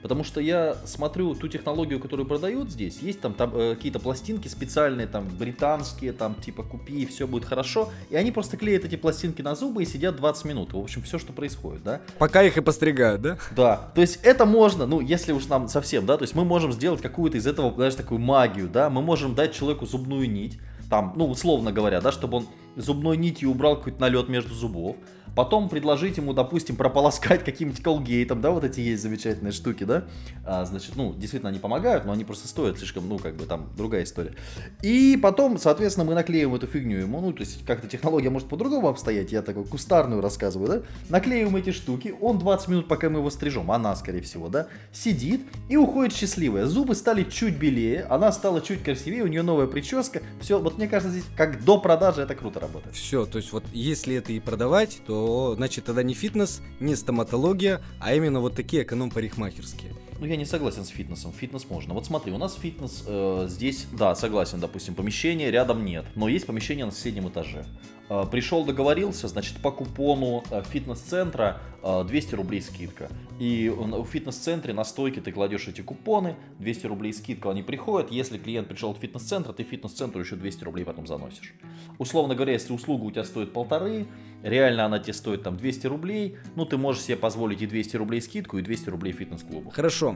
Потому 0.03 0.25
что 0.25 0.41
я 0.41 0.77
смотрю 0.85 1.35
ту 1.35 1.49
технологию, 1.49 2.01
которую 2.01 2.27
продают 2.27 2.71
здесь, 2.71 2.99
есть 3.01 3.21
там, 3.21 3.35
там 3.35 3.53
э, 3.55 3.75
какие-то 3.77 4.01
пластинки 4.01 4.49
специальные, 4.49 5.07
там 5.07 5.29
британские, 5.29 6.13
там 6.13 6.35
типа 6.35 6.65
купи, 6.65 7.03
и 7.03 7.07
все 7.07 7.27
будет 7.27 7.45
хорошо. 7.45 7.91
И 8.11 8.17
они 8.17 8.33
просто 8.33 8.57
клеят 8.57 8.85
эти 8.85 8.97
пластинки 8.97 9.43
на 9.43 9.55
зубы 9.55 9.85
и 9.85 9.87
сидят 9.87 10.17
20 10.17 10.45
минут. 10.45 10.73
В 10.73 10.79
общем, 10.79 11.03
все, 11.03 11.19
что 11.19 11.33
происходит, 11.33 11.85
да? 11.85 12.01
Пока 12.19 12.43
их 12.43 12.57
и 12.57 12.61
постригают, 12.61 13.23
да? 13.23 13.39
Да. 13.55 13.93
То 13.95 14.01
есть 14.01 14.19
это 14.23 14.45
можно, 14.45 14.87
ну, 14.87 15.01
если 15.01 15.33
уж 15.33 15.47
нам 15.47 15.69
совсем, 15.69 16.05
да, 16.05 16.17
то 16.17 16.25
есть 16.25 16.35
мы 16.35 16.45
можем 16.45 16.73
сделать 16.73 17.01
какую-то 17.01 17.39
из 17.39 17.47
этого, 17.47 17.73
знаешь, 17.75 17.95
такую 17.95 18.21
магию, 18.21 18.69
да, 18.69 18.91
мы 18.91 19.03
можем 19.03 19.35
дать 19.35 19.55
человеку 19.55 19.87
зубную 19.87 20.29
нить, 20.31 20.59
там, 20.91 21.15
ну, 21.17 21.27
условно 21.27 21.73
говоря, 21.73 22.01
да, 22.01 22.13
чтобы 22.13 22.39
он 22.39 22.47
зубной 22.77 23.17
нитью 23.17 23.51
убрал 23.51 23.77
какой-то 23.77 24.01
налет 24.01 24.29
между 24.29 24.55
зубов, 24.55 24.97
Потом 25.35 25.71
предложить 25.71 26.19
ему, 26.19 26.35
допустим, 26.35 26.77
прополоскать 26.77 27.45
каким-нибудь 27.45 27.83
колгейтом, 27.83 28.41
да, 28.41 28.51
вот 28.51 28.65
эти 28.65 28.81
есть 28.81 29.03
замечательные 29.03 29.53
штуки, 29.53 29.85
да. 29.85 30.05
А, 30.45 30.65
значит, 30.65 30.95
ну, 30.97 31.15
действительно, 31.15 31.51
они 31.51 31.59
помогают, 31.59 32.05
но 32.05 32.13
они 32.13 32.25
просто 32.25 32.49
стоят 32.49 32.79
слишком, 32.79 33.09
ну, 33.09 33.19
как 33.19 33.37
бы 33.37 33.47
там 33.47 33.71
другая 33.77 34.05
история. 34.05 34.35
И 34.83 35.19
потом, 35.23 35.59
соответственно, 35.59 36.05
мы 36.05 36.15
наклеим 36.15 36.55
эту 36.55 36.67
фигню 36.67 36.99
ему, 36.99 37.21
ну, 37.21 37.33
то 37.33 37.41
есть 37.41 37.65
как-то 37.65 37.89
технология 37.89 38.31
может 38.31 38.49
по-другому 38.49 38.89
обстоять, 38.89 39.33
я 39.33 39.43
такой 39.43 39.65
кустарную 39.65 40.21
рассказываю, 40.21 40.69
да. 40.69 40.83
Наклеим 41.09 41.57
эти 41.57 41.71
штуки, 41.71 42.15
он 42.21 42.39
20 42.39 42.69
минут, 42.69 42.89
пока 42.89 43.09
мы 43.09 43.21
его 43.21 43.31
стрижем, 43.31 43.71
она, 43.71 43.97
скорее 43.97 44.21
всего, 44.21 44.49
да, 44.49 44.67
сидит 44.93 45.43
и 45.69 45.77
уходит 45.77 46.15
счастливая. 46.15 46.67
Зубы 46.67 46.95
стали 46.95 47.25
чуть 47.25 47.57
белее, 47.57 48.03
она 48.05 48.33
стала 48.33 48.61
чуть 48.61 48.83
красивее, 48.83 49.23
у 49.23 49.29
нее 49.29 49.43
новая 49.43 49.67
прическа. 49.67 50.21
Все, 50.41 50.59
вот 50.59 50.77
мне 50.77 50.89
кажется, 50.89 51.11
здесь 51.11 51.25
как 51.37 51.65
до 51.65 51.79
продажи 51.79 52.21
это 52.21 52.35
круто 52.35 52.61
работает. 52.63 52.95
Все, 52.95 53.27
то 53.27 53.37
есть 53.37 53.53
вот 53.53 53.65
если 53.73 54.17
это 54.17 54.33
и 54.33 54.41
продавать, 54.41 55.03
то 55.07 55.55
значит 55.57 55.85
тогда 55.85 56.03
не 56.03 56.15
фитнес, 56.15 56.63
не 56.81 56.97
стоматология, 56.97 57.83
а 58.01 58.15
именно 58.15 58.41
вот 58.41 58.55
такие 58.55 58.85
эконом-парикмахерские. 58.85 59.95
Ну, 60.23 60.29
я 60.29 60.37
не 60.37 60.45
согласен 60.45 60.85
с 60.85 60.89
фитнесом. 60.89 61.33
Фитнес 61.33 61.69
можно. 61.69 61.95
Вот 61.95 62.07
смотри, 62.07 62.31
у 62.31 62.39
нас 62.39 62.55
фитнес 62.55 63.03
э, 63.09 63.47
здесь, 63.49 63.89
да, 63.91 64.15
согласен, 64.15 64.61
допустим, 64.61 64.95
помещение 64.95 65.51
рядом 65.51 65.85
нет, 65.85 66.05
но 66.15 66.29
есть 66.29 66.47
помещение 66.47 66.85
на 66.85 66.93
соседнем 66.93 67.29
этаже. 67.29 67.67
Э, 68.13 68.27
пришел, 68.31 68.65
договорился, 68.65 69.27
значит, 69.27 69.57
по 69.63 69.71
купону 69.71 70.45
э, 70.51 70.63
фитнес-центра 70.69 71.61
э, 71.83 72.05
200 72.07 72.35
рублей 72.35 72.61
скидка. 72.61 73.09
И 73.39 73.69
в 73.69 74.05
фитнес-центре 74.05 74.75
на 74.75 74.85
стойке 74.85 75.23
ты 75.23 75.33
кладешь 75.33 75.67
эти 75.67 75.81
купоны, 75.81 76.37
200 76.59 76.87
рублей 76.87 77.15
скидка, 77.15 77.51
они 77.51 77.63
приходят. 77.63 78.11
Если 78.11 78.37
клиент 78.37 78.69
пришел 78.69 78.93
в 78.93 78.99
фитнес-центр, 78.99 79.53
ты 79.55 79.63
фитнес-центру 79.63 80.21
еще 80.21 80.37
200 80.37 80.65
рублей 80.65 80.85
потом 80.85 81.07
заносишь. 81.07 81.55
Условно 81.99 82.35
говоря, 82.35 82.53
если 82.53 82.73
услуга 82.75 83.05
у 83.05 83.11
тебя 83.11 83.25
стоит 83.25 83.53
полторы, 83.55 84.07
реально 84.43 84.85
она 84.85 84.99
тебе 84.99 85.15
стоит 85.15 85.43
там 85.43 85.57
200 85.57 85.87
рублей, 85.87 86.37
ну, 86.55 86.67
ты 86.67 86.77
можешь 86.77 87.03
себе 87.03 87.17
позволить 87.17 87.63
и 87.63 87.67
200 87.67 87.97
рублей 87.97 88.21
скидку, 88.21 88.59
и 88.59 88.63
200 88.63 88.91
рублей 88.91 89.13
фитнес-клубу. 89.13 89.71
Хорошо. 89.71 90.12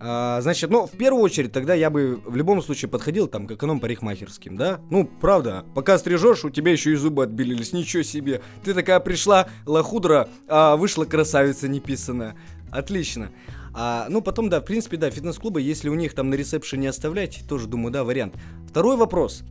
А, 0.00 0.40
значит, 0.40 0.70
ну, 0.70 0.86
в 0.86 0.92
первую 0.92 1.22
очередь, 1.22 1.52
тогда 1.52 1.74
я 1.74 1.90
бы 1.90 2.20
в 2.24 2.36
любом 2.36 2.62
случае 2.62 2.88
подходил 2.88 3.26
там 3.26 3.46
к 3.46 3.52
эконом-парикмахерским, 3.52 4.56
да? 4.56 4.80
Ну, 4.90 5.04
правда, 5.20 5.64
пока 5.74 5.98
стрижешь, 5.98 6.44
у 6.44 6.50
тебя 6.50 6.70
еще 6.70 6.92
и 6.92 6.96
зубы 6.96 7.24
отбелились, 7.24 7.72
ничего 7.72 8.04
себе. 8.04 8.40
Ты 8.62 8.74
такая 8.74 9.00
пришла, 9.00 9.48
лохудра, 9.66 10.28
а 10.46 10.76
вышла 10.76 11.04
красавица 11.04 11.66
неписанная. 11.66 12.36
Отлично. 12.70 13.30
А, 13.74 14.06
ну, 14.08 14.22
потом, 14.22 14.48
да, 14.48 14.60
в 14.60 14.64
принципе, 14.64 14.96
да, 14.96 15.10
фитнес-клубы, 15.10 15.60
если 15.60 15.88
у 15.88 15.94
них 15.94 16.14
там 16.14 16.30
на 16.30 16.34
ресепшене 16.34 16.90
оставлять, 16.90 17.42
тоже, 17.48 17.66
думаю, 17.66 17.92
да, 17.92 18.04
вариант. 18.04 18.34
Второй 18.68 18.96
вопрос. 18.96 19.42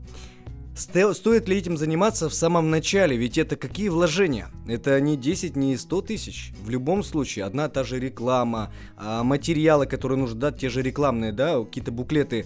Стоит 0.77 1.49
ли 1.49 1.57
этим 1.57 1.75
заниматься 1.75 2.29
в 2.29 2.33
самом 2.35 2.69
начале? 2.69 3.17
Ведь 3.17 3.39
это 3.39 3.55
какие 3.55 3.89
вложения? 3.89 4.49
Это 4.67 5.01
не 5.01 5.17
10, 5.17 5.55
не 5.55 5.75
100 5.75 6.01
тысяч. 6.03 6.53
В 6.61 6.69
любом 6.69 7.01
случае, 7.01 7.45
одна 7.45 7.67
та 7.67 7.83
же 7.83 7.99
реклама, 7.99 8.71
а, 8.95 9.23
материалы, 9.23 9.87
которые 9.87 10.19
нужно 10.19 10.39
дать, 10.39 10.59
те 10.59 10.69
же 10.69 10.83
рекламные, 10.83 11.31
да, 11.31 11.63
какие-то 11.63 11.91
буклеты, 11.91 12.45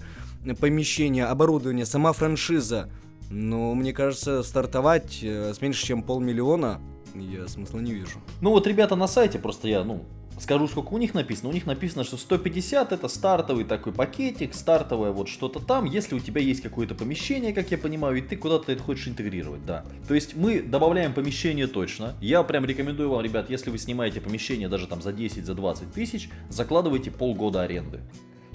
помещения, 0.61 1.25
оборудование, 1.25 1.85
сама 1.85 2.13
франшиза. 2.13 2.89
Но 3.29 3.75
мне 3.75 3.91
кажется, 3.91 4.43
стартовать 4.43 5.19
э, 5.23 5.53
с 5.53 5.61
меньше, 5.61 5.85
чем 5.85 6.01
полмиллиона, 6.01 6.79
я 7.15 7.47
смысла 7.49 7.79
не 7.79 7.93
вижу. 7.93 8.19
Ну 8.39 8.51
вот 8.51 8.65
ребята 8.65 8.95
на 8.95 9.07
сайте, 9.07 9.39
просто 9.39 9.67
я, 9.67 9.83
ну, 9.83 10.05
Скажу, 10.41 10.67
сколько 10.67 10.95
у 10.95 10.97
них 10.97 11.13
написано. 11.13 11.49
У 11.49 11.53
них 11.53 11.67
написано, 11.67 12.03
что 12.03 12.17
150 12.17 12.91
это 12.93 13.07
стартовый 13.07 13.63
такой 13.63 13.93
пакетик, 13.93 14.55
стартовое 14.55 15.11
вот 15.11 15.29
что-то 15.29 15.59
там, 15.59 15.85
если 15.85 16.15
у 16.15 16.19
тебя 16.19 16.41
есть 16.41 16.61
какое-то 16.61 16.95
помещение, 16.95 17.53
как 17.53 17.69
я 17.69 17.77
понимаю, 17.77 18.17
и 18.17 18.21
ты 18.21 18.35
куда-то 18.35 18.71
это 18.71 18.81
хочешь 18.81 19.07
интегрировать, 19.07 19.63
да. 19.67 19.85
То 20.07 20.15
есть 20.15 20.35
мы 20.35 20.63
добавляем 20.63 21.13
помещение 21.13 21.67
точно. 21.67 22.15
Я 22.21 22.41
прям 22.41 22.65
рекомендую 22.65 23.11
вам, 23.11 23.21
ребят, 23.21 23.51
если 23.51 23.69
вы 23.69 23.77
снимаете 23.77 24.19
помещение 24.19 24.67
даже 24.67 24.87
там 24.87 24.99
за 25.03 25.13
10, 25.13 25.45
за 25.45 25.53
20 25.53 25.93
тысяч, 25.93 26.27
закладывайте 26.49 27.11
полгода 27.11 27.61
аренды. 27.61 27.99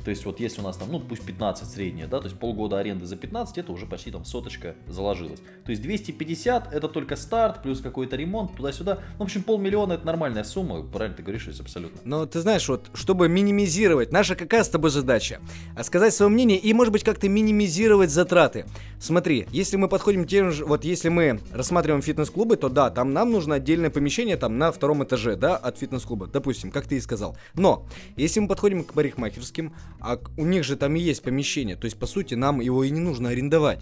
То 0.07 0.11
есть 0.11 0.25
вот 0.25 0.39
если 0.39 0.61
у 0.61 0.63
нас 0.63 0.77
там, 0.77 0.93
ну 0.93 1.01
пусть 1.01 1.27
15 1.27 1.69
средняя, 1.69 2.07
да, 2.07 2.21
то 2.21 2.29
есть 2.29 2.39
полгода 2.39 2.79
аренды 2.79 3.07
за 3.07 3.17
15, 3.17 3.59
это 3.59 3.73
уже 3.73 3.87
почти 3.87 4.13
там 4.13 4.25
соточка 4.25 4.77
заложилась. 4.87 5.41
То 5.65 5.73
есть 5.73 5.83
250 5.83 6.73
это 6.73 6.89
только 6.89 7.17
старт, 7.17 7.61
плюс 7.61 7.81
какой-то 7.81 8.15
ремонт, 8.15 8.55
туда-сюда. 8.55 9.01
Ну, 9.19 9.19
в 9.19 9.23
общем, 9.23 9.43
полмиллиона 9.43 9.95
это 9.95 10.07
нормальная 10.07 10.45
сумма, 10.45 10.81
правильно 10.85 11.17
ты 11.17 11.25
говоришь, 11.25 11.49
есть 11.49 11.59
абсолютно. 11.59 12.01
Но 12.05 12.25
ты 12.25 12.39
знаешь, 12.39 12.69
вот, 12.69 12.89
чтобы 12.95 13.29
минимизировать, 13.29 14.13
наша 14.13 14.37
какая 14.37 14.63
с 14.63 14.69
тобой 14.69 14.91
задача? 14.91 15.41
А 15.75 15.83
сказать 15.83 16.15
свое 16.15 16.31
мнение 16.31 16.57
и, 16.57 16.73
может 16.73 16.93
быть, 16.93 17.03
как-то 17.03 17.29
минимизировать 17.29 18.11
затраты. 18.11 18.67
Смотри, 19.01 19.49
если 19.51 19.77
мы 19.77 19.89
подходим 19.89 20.25
тем 20.25 20.53
же, 20.53 20.65
вот 20.65 20.85
если 20.85 21.09
мы 21.09 21.41
рассматриваем 21.53 22.01
фитнес-клубы, 22.01 22.57
то 22.57 22.69
да, 22.69 22.91
там 22.91 23.13
нам 23.13 23.33
нужно 23.33 23.57
отдельное 23.57 23.91
помещение 23.91 24.37
там 24.37 24.57
на 24.57 24.71
втором 24.71 25.03
этаже, 25.03 25.35
да, 25.35 25.57
от 25.57 25.79
фитнес-клуба, 25.79 26.29
допустим, 26.29 26.71
как 26.71 26.87
ты 26.87 26.97
и 26.97 27.01
сказал. 27.01 27.37
Но, 27.55 27.89
если 28.17 28.39
мы 28.39 28.47
подходим 28.47 28.85
к 28.85 28.93
парикмахерским, 28.93 29.75
а 30.01 30.19
у 30.37 30.45
них 30.45 30.65
же 30.65 30.77
там 30.77 30.97
и 30.97 31.01
есть 31.01 31.23
помещение, 31.23 31.77
то 31.77 31.85
есть, 31.85 31.99
по 31.99 32.07
сути, 32.07 32.35
нам 32.35 32.61
его 32.61 32.85
и 32.85 32.91
не 32.91 33.01
нужно 33.01 33.31
арендовать. 33.31 33.81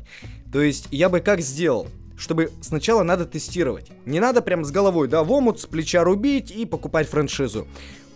То 0.52 0.62
есть, 0.62 0.88
я 0.90 1.09
бы 1.09 1.21
как 1.21 1.40
сделал? 1.40 1.88
чтобы 2.16 2.52
сначала 2.61 3.02
надо 3.02 3.25
тестировать. 3.25 3.90
Не 4.06 4.21
надо 4.21 4.40
прям 4.40 4.64
с 4.64 4.71
головой, 4.71 5.09
да, 5.09 5.25
в 5.25 5.33
омут 5.33 5.61
с 5.61 5.66
плеча 5.66 6.04
рубить 6.04 6.50
и 6.50 6.64
покупать 6.64 7.09
франшизу. 7.09 7.66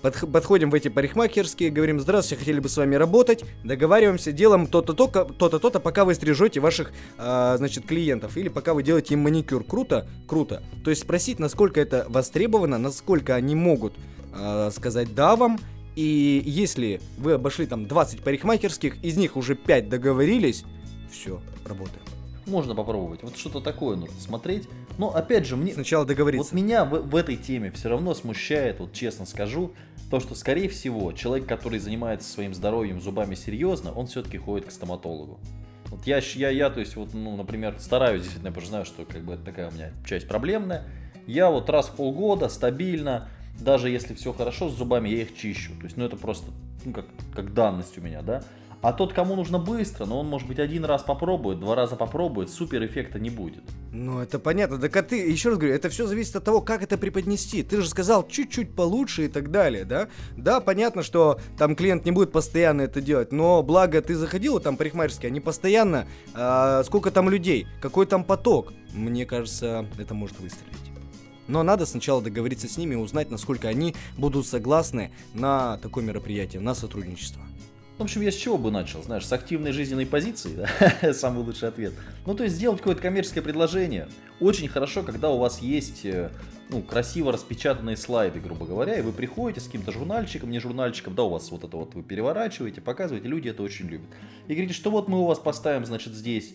Под, 0.03 0.15
подходим 0.33 0.71
в 0.71 0.75
эти 0.75 0.89
парикмахерские, 0.89 1.71
говорим, 1.71 1.99
здравствуйте, 1.99 2.39
хотели 2.39 2.61
бы 2.61 2.69
с 2.69 2.77
вами 2.77 2.95
работать, 2.95 3.45
договариваемся, 3.65 4.31
делаем 4.31 4.69
то-то, 4.69 4.93
то-то, 4.93 5.25
то-то, 5.25 5.59
то-то, 5.59 5.81
пока 5.81 6.05
вы 6.05 6.15
стрижете 6.15 6.61
ваших, 6.61 6.93
э, 7.19 7.55
значит, 7.59 7.85
клиентов, 7.85 8.37
или 8.37 8.49
пока 8.49 8.75
вы 8.75 8.85
делаете 8.85 9.15
им 9.15 9.21
маникюр. 9.21 9.65
Круто? 9.65 10.07
Круто. 10.29 10.63
То 10.85 10.91
есть 10.91 11.03
спросить, 11.03 11.41
насколько 11.41 11.81
это 11.81 12.07
востребовано, 12.09 12.79
насколько 12.79 13.35
они 13.35 13.57
могут 13.57 13.95
э, 14.33 14.71
сказать 14.73 15.13
да 15.17 15.35
вам, 15.35 15.59
и 15.99 16.45
если 16.47 17.01
вы 17.17 17.33
обошли 17.33 17.67
там 17.67 17.89
20 17.89 18.23
парикмахерских, 18.23 19.03
из 19.03 19.17
них 19.17 19.37
уже 19.37 19.57
5 19.57 19.89
договорились, 19.89 20.63
все, 21.11 21.43
работаем. 21.67 22.05
Можно 22.47 22.77
попробовать. 22.77 23.25
Вот 23.25 23.37
что-то 23.37 23.61
такое 23.61 23.97
нужно 23.97 24.21
смотреть. 24.21 24.69
Но 24.97 25.13
опять 25.13 25.45
же, 25.45 25.57
мне... 25.57 25.73
Сначала 25.73 26.07
договориться. 26.07 26.55
Вот 26.55 26.57
меня 26.57 26.85
в, 26.85 27.03
в 27.03 27.17
этой 27.17 27.37
теме 27.37 27.73
все 27.73 27.89
равно 27.89 28.15
смущает, 28.15 28.79
вот 28.79 28.93
честно 28.93 29.27
скажу, 29.27 29.73
то, 30.09 30.21
что, 30.21 30.37
скорее 30.37 30.69
всего, 30.69 31.11
человек, 31.11 31.49
который 31.49 31.81
занимается 31.81 32.31
своим 32.31 32.55
здоровьем, 32.55 33.01
зубами 33.01 33.35
серьезно, 33.35 33.91
он 33.91 34.07
все-таки 34.07 34.39
ходит 34.39 34.69
к 34.69 34.71
стоматологу. 34.71 35.41
Вот 35.87 36.07
я, 36.07 36.21
я, 36.37 36.51
я, 36.51 36.71
то 36.71 36.79
есть, 36.79 36.95
вот, 36.95 37.13
ну, 37.13 37.37
например, 37.37 37.75
стараюсь, 37.81 38.23
действительно, 38.23 38.55
я 38.57 38.67
знаю, 38.67 38.85
что 38.85 39.05
как 39.05 39.23
бы 39.23 39.35
это 39.35 39.43
такая 39.43 39.69
у 39.69 39.73
меня 39.73 39.91
часть 40.07 40.29
проблемная. 40.29 40.85
Я 41.27 41.51
вот 41.51 41.69
раз 41.69 41.89
в 41.89 41.97
полгода 41.97 42.49
стабильно 42.49 43.29
даже 43.59 43.91
если 43.91 44.15
все 44.15 44.33
хорошо 44.33 44.69
с 44.69 44.75
зубами, 44.75 45.09
я 45.09 45.23
их 45.23 45.37
чищу. 45.37 45.73
То 45.79 45.85
есть, 45.85 45.97
ну 45.97 46.05
это 46.05 46.17
просто 46.17 46.51
ну, 46.85 46.93
как, 46.93 47.07
как 47.35 47.55
данность 47.55 47.99
у 47.99 48.01
меня, 48.01 48.23
да. 48.23 48.43
А 48.81 48.93
тот, 48.93 49.13
кому 49.13 49.35
нужно 49.35 49.59
быстро, 49.59 50.05
но 50.05 50.21
он, 50.21 50.29
может 50.29 50.47
быть, 50.47 50.61
один 50.61 50.85
раз 50.85 51.03
попробует, 51.03 51.59
два 51.59 51.75
раза 51.75 51.97
попробует, 51.97 52.49
супер 52.49 52.87
эффекта 52.87 53.19
не 53.19 53.29
будет. 53.29 53.65
Ну, 53.91 54.21
это 54.21 54.39
понятно. 54.39 54.79
Так 54.79 54.95
а 54.95 55.03
ты, 55.03 55.17
еще 55.17 55.49
раз 55.49 55.59
говорю, 55.59 55.75
это 55.75 55.89
все 55.89 56.07
зависит 56.07 56.37
от 56.37 56.45
того, 56.45 56.61
как 56.61 56.83
это 56.83 56.97
преподнести. 56.97 57.65
Ты 57.65 57.81
же 57.81 57.89
сказал 57.89 58.29
чуть-чуть 58.29 58.77
получше 58.77 59.25
и 59.25 59.29
так 59.29 59.51
далее, 59.51 59.85
да? 59.85 60.09
Да, 60.37 60.61
понятно, 60.61 61.03
что 61.03 61.41
там 61.57 61.75
клиент 61.75 62.05
не 62.05 62.13
будет 62.13 62.31
постоянно 62.31 62.83
это 62.83 63.01
делать, 63.01 63.33
но 63.33 63.65
благо 63.65 64.01
ты 64.01 64.15
заходил 64.15 64.61
там 64.61 64.77
парикмахерский, 64.77 65.29
они 65.29 65.41
постоянно, 65.41 66.07
а, 66.35 66.85
сколько 66.85 67.11
там 67.11 67.29
людей, 67.29 67.67
какой 67.81 68.07
там 68.07 68.23
поток. 68.23 68.73
Мне 68.93 69.27
кажется, 69.27 69.87
это 69.99 70.15
может 70.15 70.39
выстрелить. 70.39 70.98
Но 71.49 71.63
надо 71.63 71.87
сначала 71.87 72.23
договориться 72.23 72.69
с 72.69 72.77
ними 72.77 72.95
и 72.95 72.99
узнать, 72.99 73.31
насколько 73.31 73.69
они 73.69 73.95
будут 74.17 74.47
согласны 74.47 75.11
на 75.35 75.79
такое 75.79 76.05
мероприятие, 76.05 76.61
на 76.61 76.75
сотрудничество. 76.75 77.43
В 77.99 78.03
общем, 78.03 78.21
я 78.21 78.31
с 78.31 78.37
чего 78.37 78.59
бы 78.59 78.71
начал, 78.71 79.03
знаешь, 79.03 79.27
с 79.27 79.33
активной 79.33 79.73
жизненной 79.73 80.07
позиции, 80.07 80.55
да? 80.55 81.13
самый 81.13 81.43
лучший 81.43 81.69
ответ. 81.69 81.95
Ну, 82.27 82.35
то 82.35 82.45
есть 82.45 82.55
сделать 82.55 82.79
какое-то 82.79 83.03
коммерческое 83.03 83.43
предложение. 83.43 84.07
Очень 84.39 84.69
хорошо, 84.69 85.03
когда 85.03 85.31
у 85.31 85.39
вас 85.39 85.61
есть, 85.61 86.05
э, 86.05 86.31
ну, 86.69 86.81
красиво 86.81 87.33
распечатанные 87.33 87.97
слайды, 87.97 88.39
грубо 88.39 88.67
говоря, 88.67 88.97
и 88.97 89.03
вы 89.03 89.11
приходите 89.11 89.61
с 89.61 89.65
каким-то 89.65 89.91
журнальчиком, 89.91 90.53
не 90.53 90.61
журнальчиком, 90.61 91.17
да, 91.17 91.25
у 91.25 91.31
вас 91.31 91.51
вот 91.51 91.65
это 91.65 91.77
вот 91.77 91.97
вы 91.97 92.05
переворачиваете, 92.05 92.81
показываете, 92.81 93.27
люди 93.27 93.49
это 93.49 93.65
очень 93.65 93.89
любят. 93.89 94.07
И 94.47 94.53
говорите, 94.53 94.75
что 94.75 94.93
вот 94.93 95.09
мы 95.09 95.19
у 95.19 95.25
вас 95.25 95.41
поставим, 95.41 95.85
значит, 95.85 96.15
здесь 96.15 96.55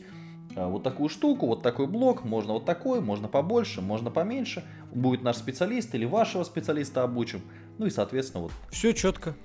вот 0.55 0.83
такую 0.83 1.09
штуку, 1.09 1.47
вот 1.47 1.61
такой 1.61 1.87
блок, 1.87 2.23
можно 2.23 2.53
вот 2.53 2.65
такой, 2.65 3.01
можно 3.01 3.27
побольше, 3.27 3.81
можно 3.81 4.11
поменьше. 4.11 4.63
Будет 4.91 5.23
наш 5.23 5.37
специалист 5.37 5.93
или 5.95 6.05
вашего 6.05 6.43
специалиста 6.43 7.03
обучим. 7.03 7.41
Ну 7.77 7.85
и, 7.85 7.89
соответственно, 7.89 8.43
вот. 8.43 8.51
Все 8.69 8.93
четко. 8.93 9.35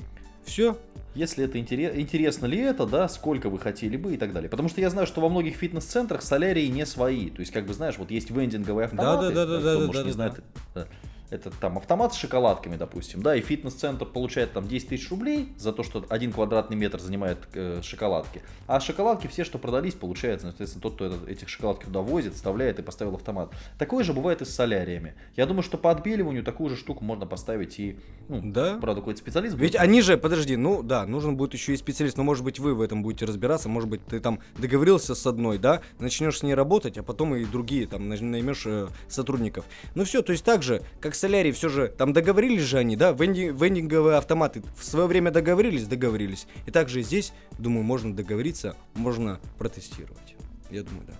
Все. 0.44 0.76
Если 1.14 1.44
это 1.44 1.58
интерес, 1.58 1.96
интересно 1.96 2.46
ли 2.46 2.58
это, 2.58 2.86
да, 2.86 3.08
сколько 3.08 3.50
вы 3.50 3.58
хотели 3.58 3.96
бы 3.96 4.14
и 4.14 4.16
так 4.16 4.32
далее. 4.32 4.48
Потому 4.48 4.68
что 4.68 4.80
я 4.80 4.90
знаю, 4.90 5.06
что 5.06 5.20
во 5.20 5.28
многих 5.28 5.56
фитнес-центрах 5.56 6.22
солярии 6.22 6.66
не 6.66 6.86
свои. 6.86 7.30
То 7.30 7.40
есть, 7.40 7.52
как 7.52 7.66
бы, 7.66 7.74
знаешь, 7.74 7.98
вот 7.98 8.10
есть 8.10 8.30
вендинговые 8.30 8.86
автоматы. 8.86 9.28
Да, 9.28 9.46
да, 9.46 9.46
да, 9.46 9.60
да, 9.60 9.78
да, 9.78 9.86
может, 9.86 9.92
да, 9.92 10.02
не 10.02 10.08
да, 10.08 10.12
знает, 10.12 10.42
да 10.74 10.88
это 11.30 11.50
там 11.50 11.78
автомат 11.78 12.14
с 12.14 12.16
шоколадками, 12.16 12.76
допустим, 12.76 13.22
да, 13.22 13.36
и 13.36 13.40
фитнес-центр 13.40 14.06
получает 14.06 14.52
там 14.52 14.66
10 14.66 14.88
тысяч 14.88 15.10
рублей 15.10 15.52
за 15.56 15.72
то, 15.72 15.82
что 15.82 16.04
один 16.08 16.32
квадратный 16.32 16.76
метр 16.76 17.00
занимает 17.00 17.38
э, 17.54 17.80
шоколадки. 17.82 18.42
А 18.66 18.80
шоколадки 18.80 19.26
все, 19.26 19.44
что 19.44 19.58
продались, 19.58 19.94
получается, 19.94 20.48
соответственно, 20.48 20.82
тот, 20.82 20.94
кто 20.94 21.06
это, 21.06 21.30
этих 21.30 21.48
шоколадки 21.48 21.84
туда 21.84 22.00
возит, 22.00 22.34
вставляет 22.34 22.78
и 22.78 22.82
поставил 22.82 23.14
автомат. 23.14 23.50
Такое 23.78 24.04
же 24.04 24.12
бывает 24.12 24.42
и 24.42 24.44
с 24.44 24.54
соляриями. 24.54 25.14
Я 25.36 25.46
думаю, 25.46 25.62
что 25.62 25.76
по 25.76 25.90
отбеливанию 25.90 26.42
такую 26.42 26.70
же 26.70 26.76
штуку 26.76 27.04
можно 27.04 27.26
поставить 27.26 27.78
и, 27.78 27.98
ну, 28.28 28.40
да? 28.42 28.78
правда, 28.80 29.00
какой-то 29.00 29.20
специалист. 29.20 29.56
Ведь 29.56 29.72
будет. 29.72 29.80
они 29.80 30.00
же, 30.00 30.16
подожди, 30.16 30.56
ну 30.56 30.82
да, 30.82 31.06
нужен 31.06 31.36
будет 31.36 31.54
еще 31.54 31.74
и 31.74 31.76
специалист, 31.76 32.16
но 32.16 32.24
может 32.24 32.44
быть 32.44 32.58
вы 32.58 32.74
в 32.74 32.80
этом 32.80 33.02
будете 33.02 33.26
разбираться, 33.26 33.68
может 33.68 33.88
быть 33.88 34.04
ты 34.06 34.20
там 34.20 34.40
договорился 34.56 35.14
с 35.14 35.26
одной, 35.26 35.58
да, 35.58 35.82
начнешь 35.98 36.38
с 36.38 36.42
ней 36.42 36.54
работать, 36.54 36.96
а 36.98 37.02
потом 37.02 37.34
и 37.34 37.44
другие 37.44 37.86
там 37.86 38.08
наймешь 38.08 38.64
э, 38.66 38.88
сотрудников. 39.08 39.64
Ну 39.94 40.04
все, 40.04 40.22
то 40.22 40.32
есть 40.32 40.44
так 40.44 40.62
же, 40.62 40.82
как 41.00 41.14
солярий, 41.18 41.52
все 41.52 41.68
же 41.68 41.88
там 41.88 42.12
договорились 42.12 42.62
же 42.62 42.78
они, 42.78 42.96
да, 42.96 43.12
венди, 43.12 43.52
вендинговые 43.54 44.16
автоматы 44.16 44.62
в 44.76 44.84
свое 44.84 45.06
время 45.06 45.30
договорились, 45.30 45.86
договорились. 45.86 46.46
И 46.66 46.70
также 46.70 47.02
здесь, 47.02 47.32
думаю, 47.58 47.84
можно 47.84 48.14
договориться, 48.14 48.76
можно 48.94 49.40
протестировать. 49.58 50.36
Я 50.70 50.82
думаю, 50.82 51.04
да. 51.06 51.14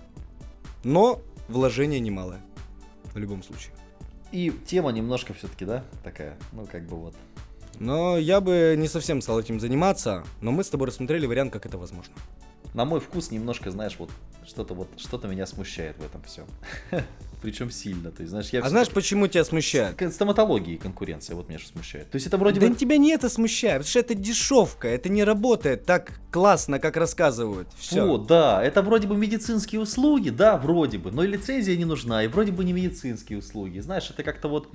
Но 0.83 1.21
вложение 1.47 1.99
немалое. 1.99 2.39
В 3.13 3.17
любом 3.17 3.43
случае. 3.43 3.73
И 4.31 4.53
тема 4.65 4.91
немножко 4.91 5.33
все-таки, 5.33 5.65
да, 5.65 5.83
такая, 6.03 6.37
ну 6.51 6.67
как 6.71 6.83
бы 6.83 6.97
вот 6.97 7.15
Но 7.79 8.17
я 8.17 8.39
бы 8.41 8.75
не 8.77 8.87
совсем 8.87 9.21
стал 9.21 9.39
этим 9.39 9.59
заниматься, 9.59 10.23
но 10.41 10.51
мы 10.51 10.63
с 10.63 10.69
тобой 10.69 10.87
рассмотрели 10.87 11.25
вариант, 11.25 11.51
как 11.51 11.65
это 11.65 11.77
возможно. 11.77 12.13
На 12.73 12.85
мой 12.85 12.99
вкус 12.99 13.31
немножко, 13.31 13.71
знаешь, 13.71 13.95
вот 13.97 14.09
что-то 14.45 14.73
вот 14.73 14.87
что-то 14.97 15.27
меня 15.27 15.45
смущает 15.45 15.97
в 15.97 16.05
этом 16.05 16.21
всем. 16.23 16.45
Причем 17.41 17.71
сильно. 17.71 18.11
То 18.11 18.21
есть, 18.21 18.31
знаешь, 18.31 18.49
я 18.49 18.61
а 18.61 18.69
знаешь, 18.69 18.89
почему 18.89 19.27
тебя 19.27 19.45
смущает? 19.45 19.95
Стоматология 20.13 20.75
и 20.75 20.77
конкуренция, 20.77 21.35
вот 21.35 21.47
меня 21.47 21.59
что 21.59 21.69
смущает. 21.69 22.09
То 22.09 22.15
есть 22.17 22.27
это 22.27 22.37
вроде 22.37 22.59
да 22.59 22.67
бы... 22.67 22.75
тебя 22.75 22.97
не 22.97 23.11
это 23.13 23.29
смущает, 23.29 23.81
потому 23.81 23.89
что 23.89 23.99
это 23.99 24.15
дешевка, 24.15 24.87
это 24.89 25.07
не 25.07 25.23
работает 25.23 25.85
так 25.85 26.19
классно, 26.31 26.79
как 26.79 26.97
рассказывают. 26.97 27.69
Все. 27.77 28.03
О, 28.03 28.17
да, 28.17 28.61
это 28.61 28.81
вроде 28.81 29.07
бы 29.07 29.15
медицинские 29.15 29.79
услуги, 29.79 30.29
да, 30.29 30.57
вроде 30.57 30.97
бы, 30.97 31.11
но 31.11 31.23
и 31.23 31.27
лицензия 31.27 31.77
не 31.77 31.85
нужна, 31.85 32.23
и 32.23 32.27
вроде 32.27 32.51
бы 32.51 32.65
не 32.65 32.73
медицинские 32.73 33.39
услуги. 33.39 33.79
Знаешь, 33.79 34.09
это 34.09 34.23
как-то 34.23 34.49
вот 34.49 34.69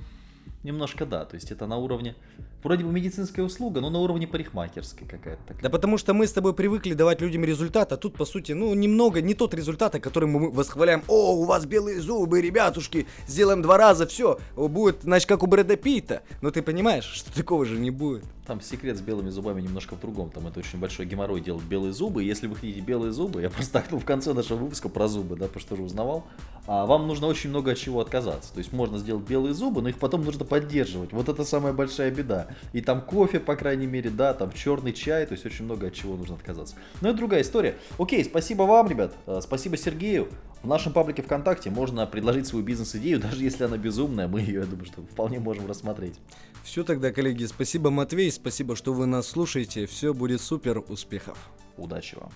немножко 0.65 1.05
да, 1.05 1.25
то 1.25 1.35
есть 1.35 1.51
это 1.51 1.67
на 1.67 1.77
уровне, 1.77 2.15
вроде 2.63 2.83
бы 2.83 2.91
медицинская 2.91 3.45
услуга, 3.45 3.79
но 3.79 3.89
на 3.89 3.99
уровне 3.99 4.27
парикмахерской 4.27 5.07
какая-то. 5.07 5.55
Да 5.61 5.69
потому 5.69 5.97
что 5.97 6.13
мы 6.13 6.27
с 6.27 6.33
тобой 6.33 6.53
привыкли 6.53 6.93
давать 6.93 7.21
людям 7.21 7.45
результат, 7.45 7.91
а 7.91 7.97
тут, 7.97 8.15
по 8.15 8.25
сути, 8.25 8.51
ну, 8.51 8.73
немного 8.73 9.21
не 9.21 9.35
тот 9.35 9.53
результат, 9.53 9.95
о 9.95 9.99
котором 9.99 10.31
мы 10.31 10.51
восхваляем. 10.51 11.03
О, 11.07 11.35
у 11.35 11.45
вас 11.45 11.65
белые 11.65 12.01
зубы, 12.01 12.41
ребятушки, 12.41 13.07
сделаем 13.27 13.61
два 13.61 13.77
раза, 13.77 14.07
все, 14.07 14.39
будет, 14.55 15.03
значит, 15.03 15.29
как 15.29 15.43
у 15.43 15.47
Брэда 15.47 15.77
Питта. 15.77 16.23
Но 16.41 16.51
ты 16.51 16.61
понимаешь, 16.61 17.05
что 17.05 17.33
такого 17.33 17.65
же 17.65 17.77
не 17.77 17.91
будет. 17.91 18.23
Там 18.45 18.61
секрет 18.61 18.97
с 18.97 19.01
белыми 19.01 19.29
зубами 19.29 19.61
немножко 19.61 19.95
в 19.95 19.99
другом. 19.99 20.29
Там 20.29 20.47
это 20.47 20.59
очень 20.59 20.79
большой 20.79 21.07
геморрой 21.07 21.41
делать 21.41 21.63
белые 21.63 21.93
зубы. 21.93 22.23
Если 22.23 22.45
вы 22.45 22.55
хотите 22.55 22.79
белые 22.79 23.11
зубы, 23.11 23.41
я 23.41 23.49
просто 23.49 23.73
так 23.73 23.85
ну, 23.91 23.99
в 23.99 24.05
конце 24.05 24.33
нашего 24.33 24.57
выпуска 24.59 24.87
про 24.87 25.07
зубы, 25.07 25.35
да, 25.35 25.45
потому 25.45 25.61
что 25.61 25.73
уже 25.73 25.83
узнавал, 25.83 26.25
а 26.67 26.85
вам 26.85 27.07
нужно 27.07 27.25
очень 27.27 27.49
много 27.49 27.71
от 27.71 27.77
чего 27.77 28.01
отказаться. 28.01 28.53
То 28.53 28.59
есть 28.59 28.71
можно 28.71 28.97
сделать 28.99 29.23
белые 29.27 29.53
зубы, 29.53 29.81
но 29.81 29.89
их 29.89 29.97
потом 29.97 30.23
нужно 30.23 30.45
поддерживать. 30.55 31.11
Вот 31.11 31.27
это 31.27 31.43
самая 31.43 31.73
большая 31.73 32.11
беда. 32.11 32.47
И 32.71 32.79
там 32.79 33.01
кофе, 33.01 33.41
по 33.41 33.57
крайней 33.57 33.87
мере, 33.87 34.09
да, 34.09 34.33
там 34.33 34.53
черный 34.53 34.93
чай, 34.93 35.25
то 35.25 35.33
есть 35.33 35.45
очень 35.45 35.65
много 35.65 35.87
от 35.87 35.93
чего 35.93 36.15
нужно 36.15 36.35
отказаться. 36.35 36.75
Но 37.01 37.09
это 37.09 37.17
другая 37.17 37.41
история. 37.41 37.75
Окей, 37.99 38.23
спасибо 38.23 38.63
вам, 38.63 38.87
ребят. 38.87 39.13
А, 39.25 39.41
спасибо 39.41 39.75
Сергею. 39.75 40.29
В 40.63 40.67
нашем 40.67 40.93
паблике 40.93 41.23
ВКонтакте 41.23 41.69
можно 41.69 42.07
предложить 42.07 42.47
свою 42.47 42.63
бизнес-идею, 42.63 43.19
даже 43.27 43.43
если 43.43 43.65
она 43.65 43.77
безумная, 43.77 44.29
мы 44.29 44.39
ее, 44.39 44.61
я 44.61 44.65
думаю, 44.65 44.85
что 44.85 45.01
вполне 45.01 45.39
можем 45.39 45.67
рассмотреть. 45.67 46.15
Все 46.63 46.85
тогда, 46.85 47.11
коллеги, 47.11 47.43
спасибо, 47.43 47.89
Матвей, 47.89 48.31
спасибо, 48.31 48.77
что 48.77 48.93
вы 48.93 49.07
нас 49.07 49.27
слушаете. 49.27 49.87
Все 49.87 50.13
будет 50.13 50.39
супер, 50.39 50.81
успехов. 50.87 51.37
Удачи 51.75 52.15
вам. 52.15 52.31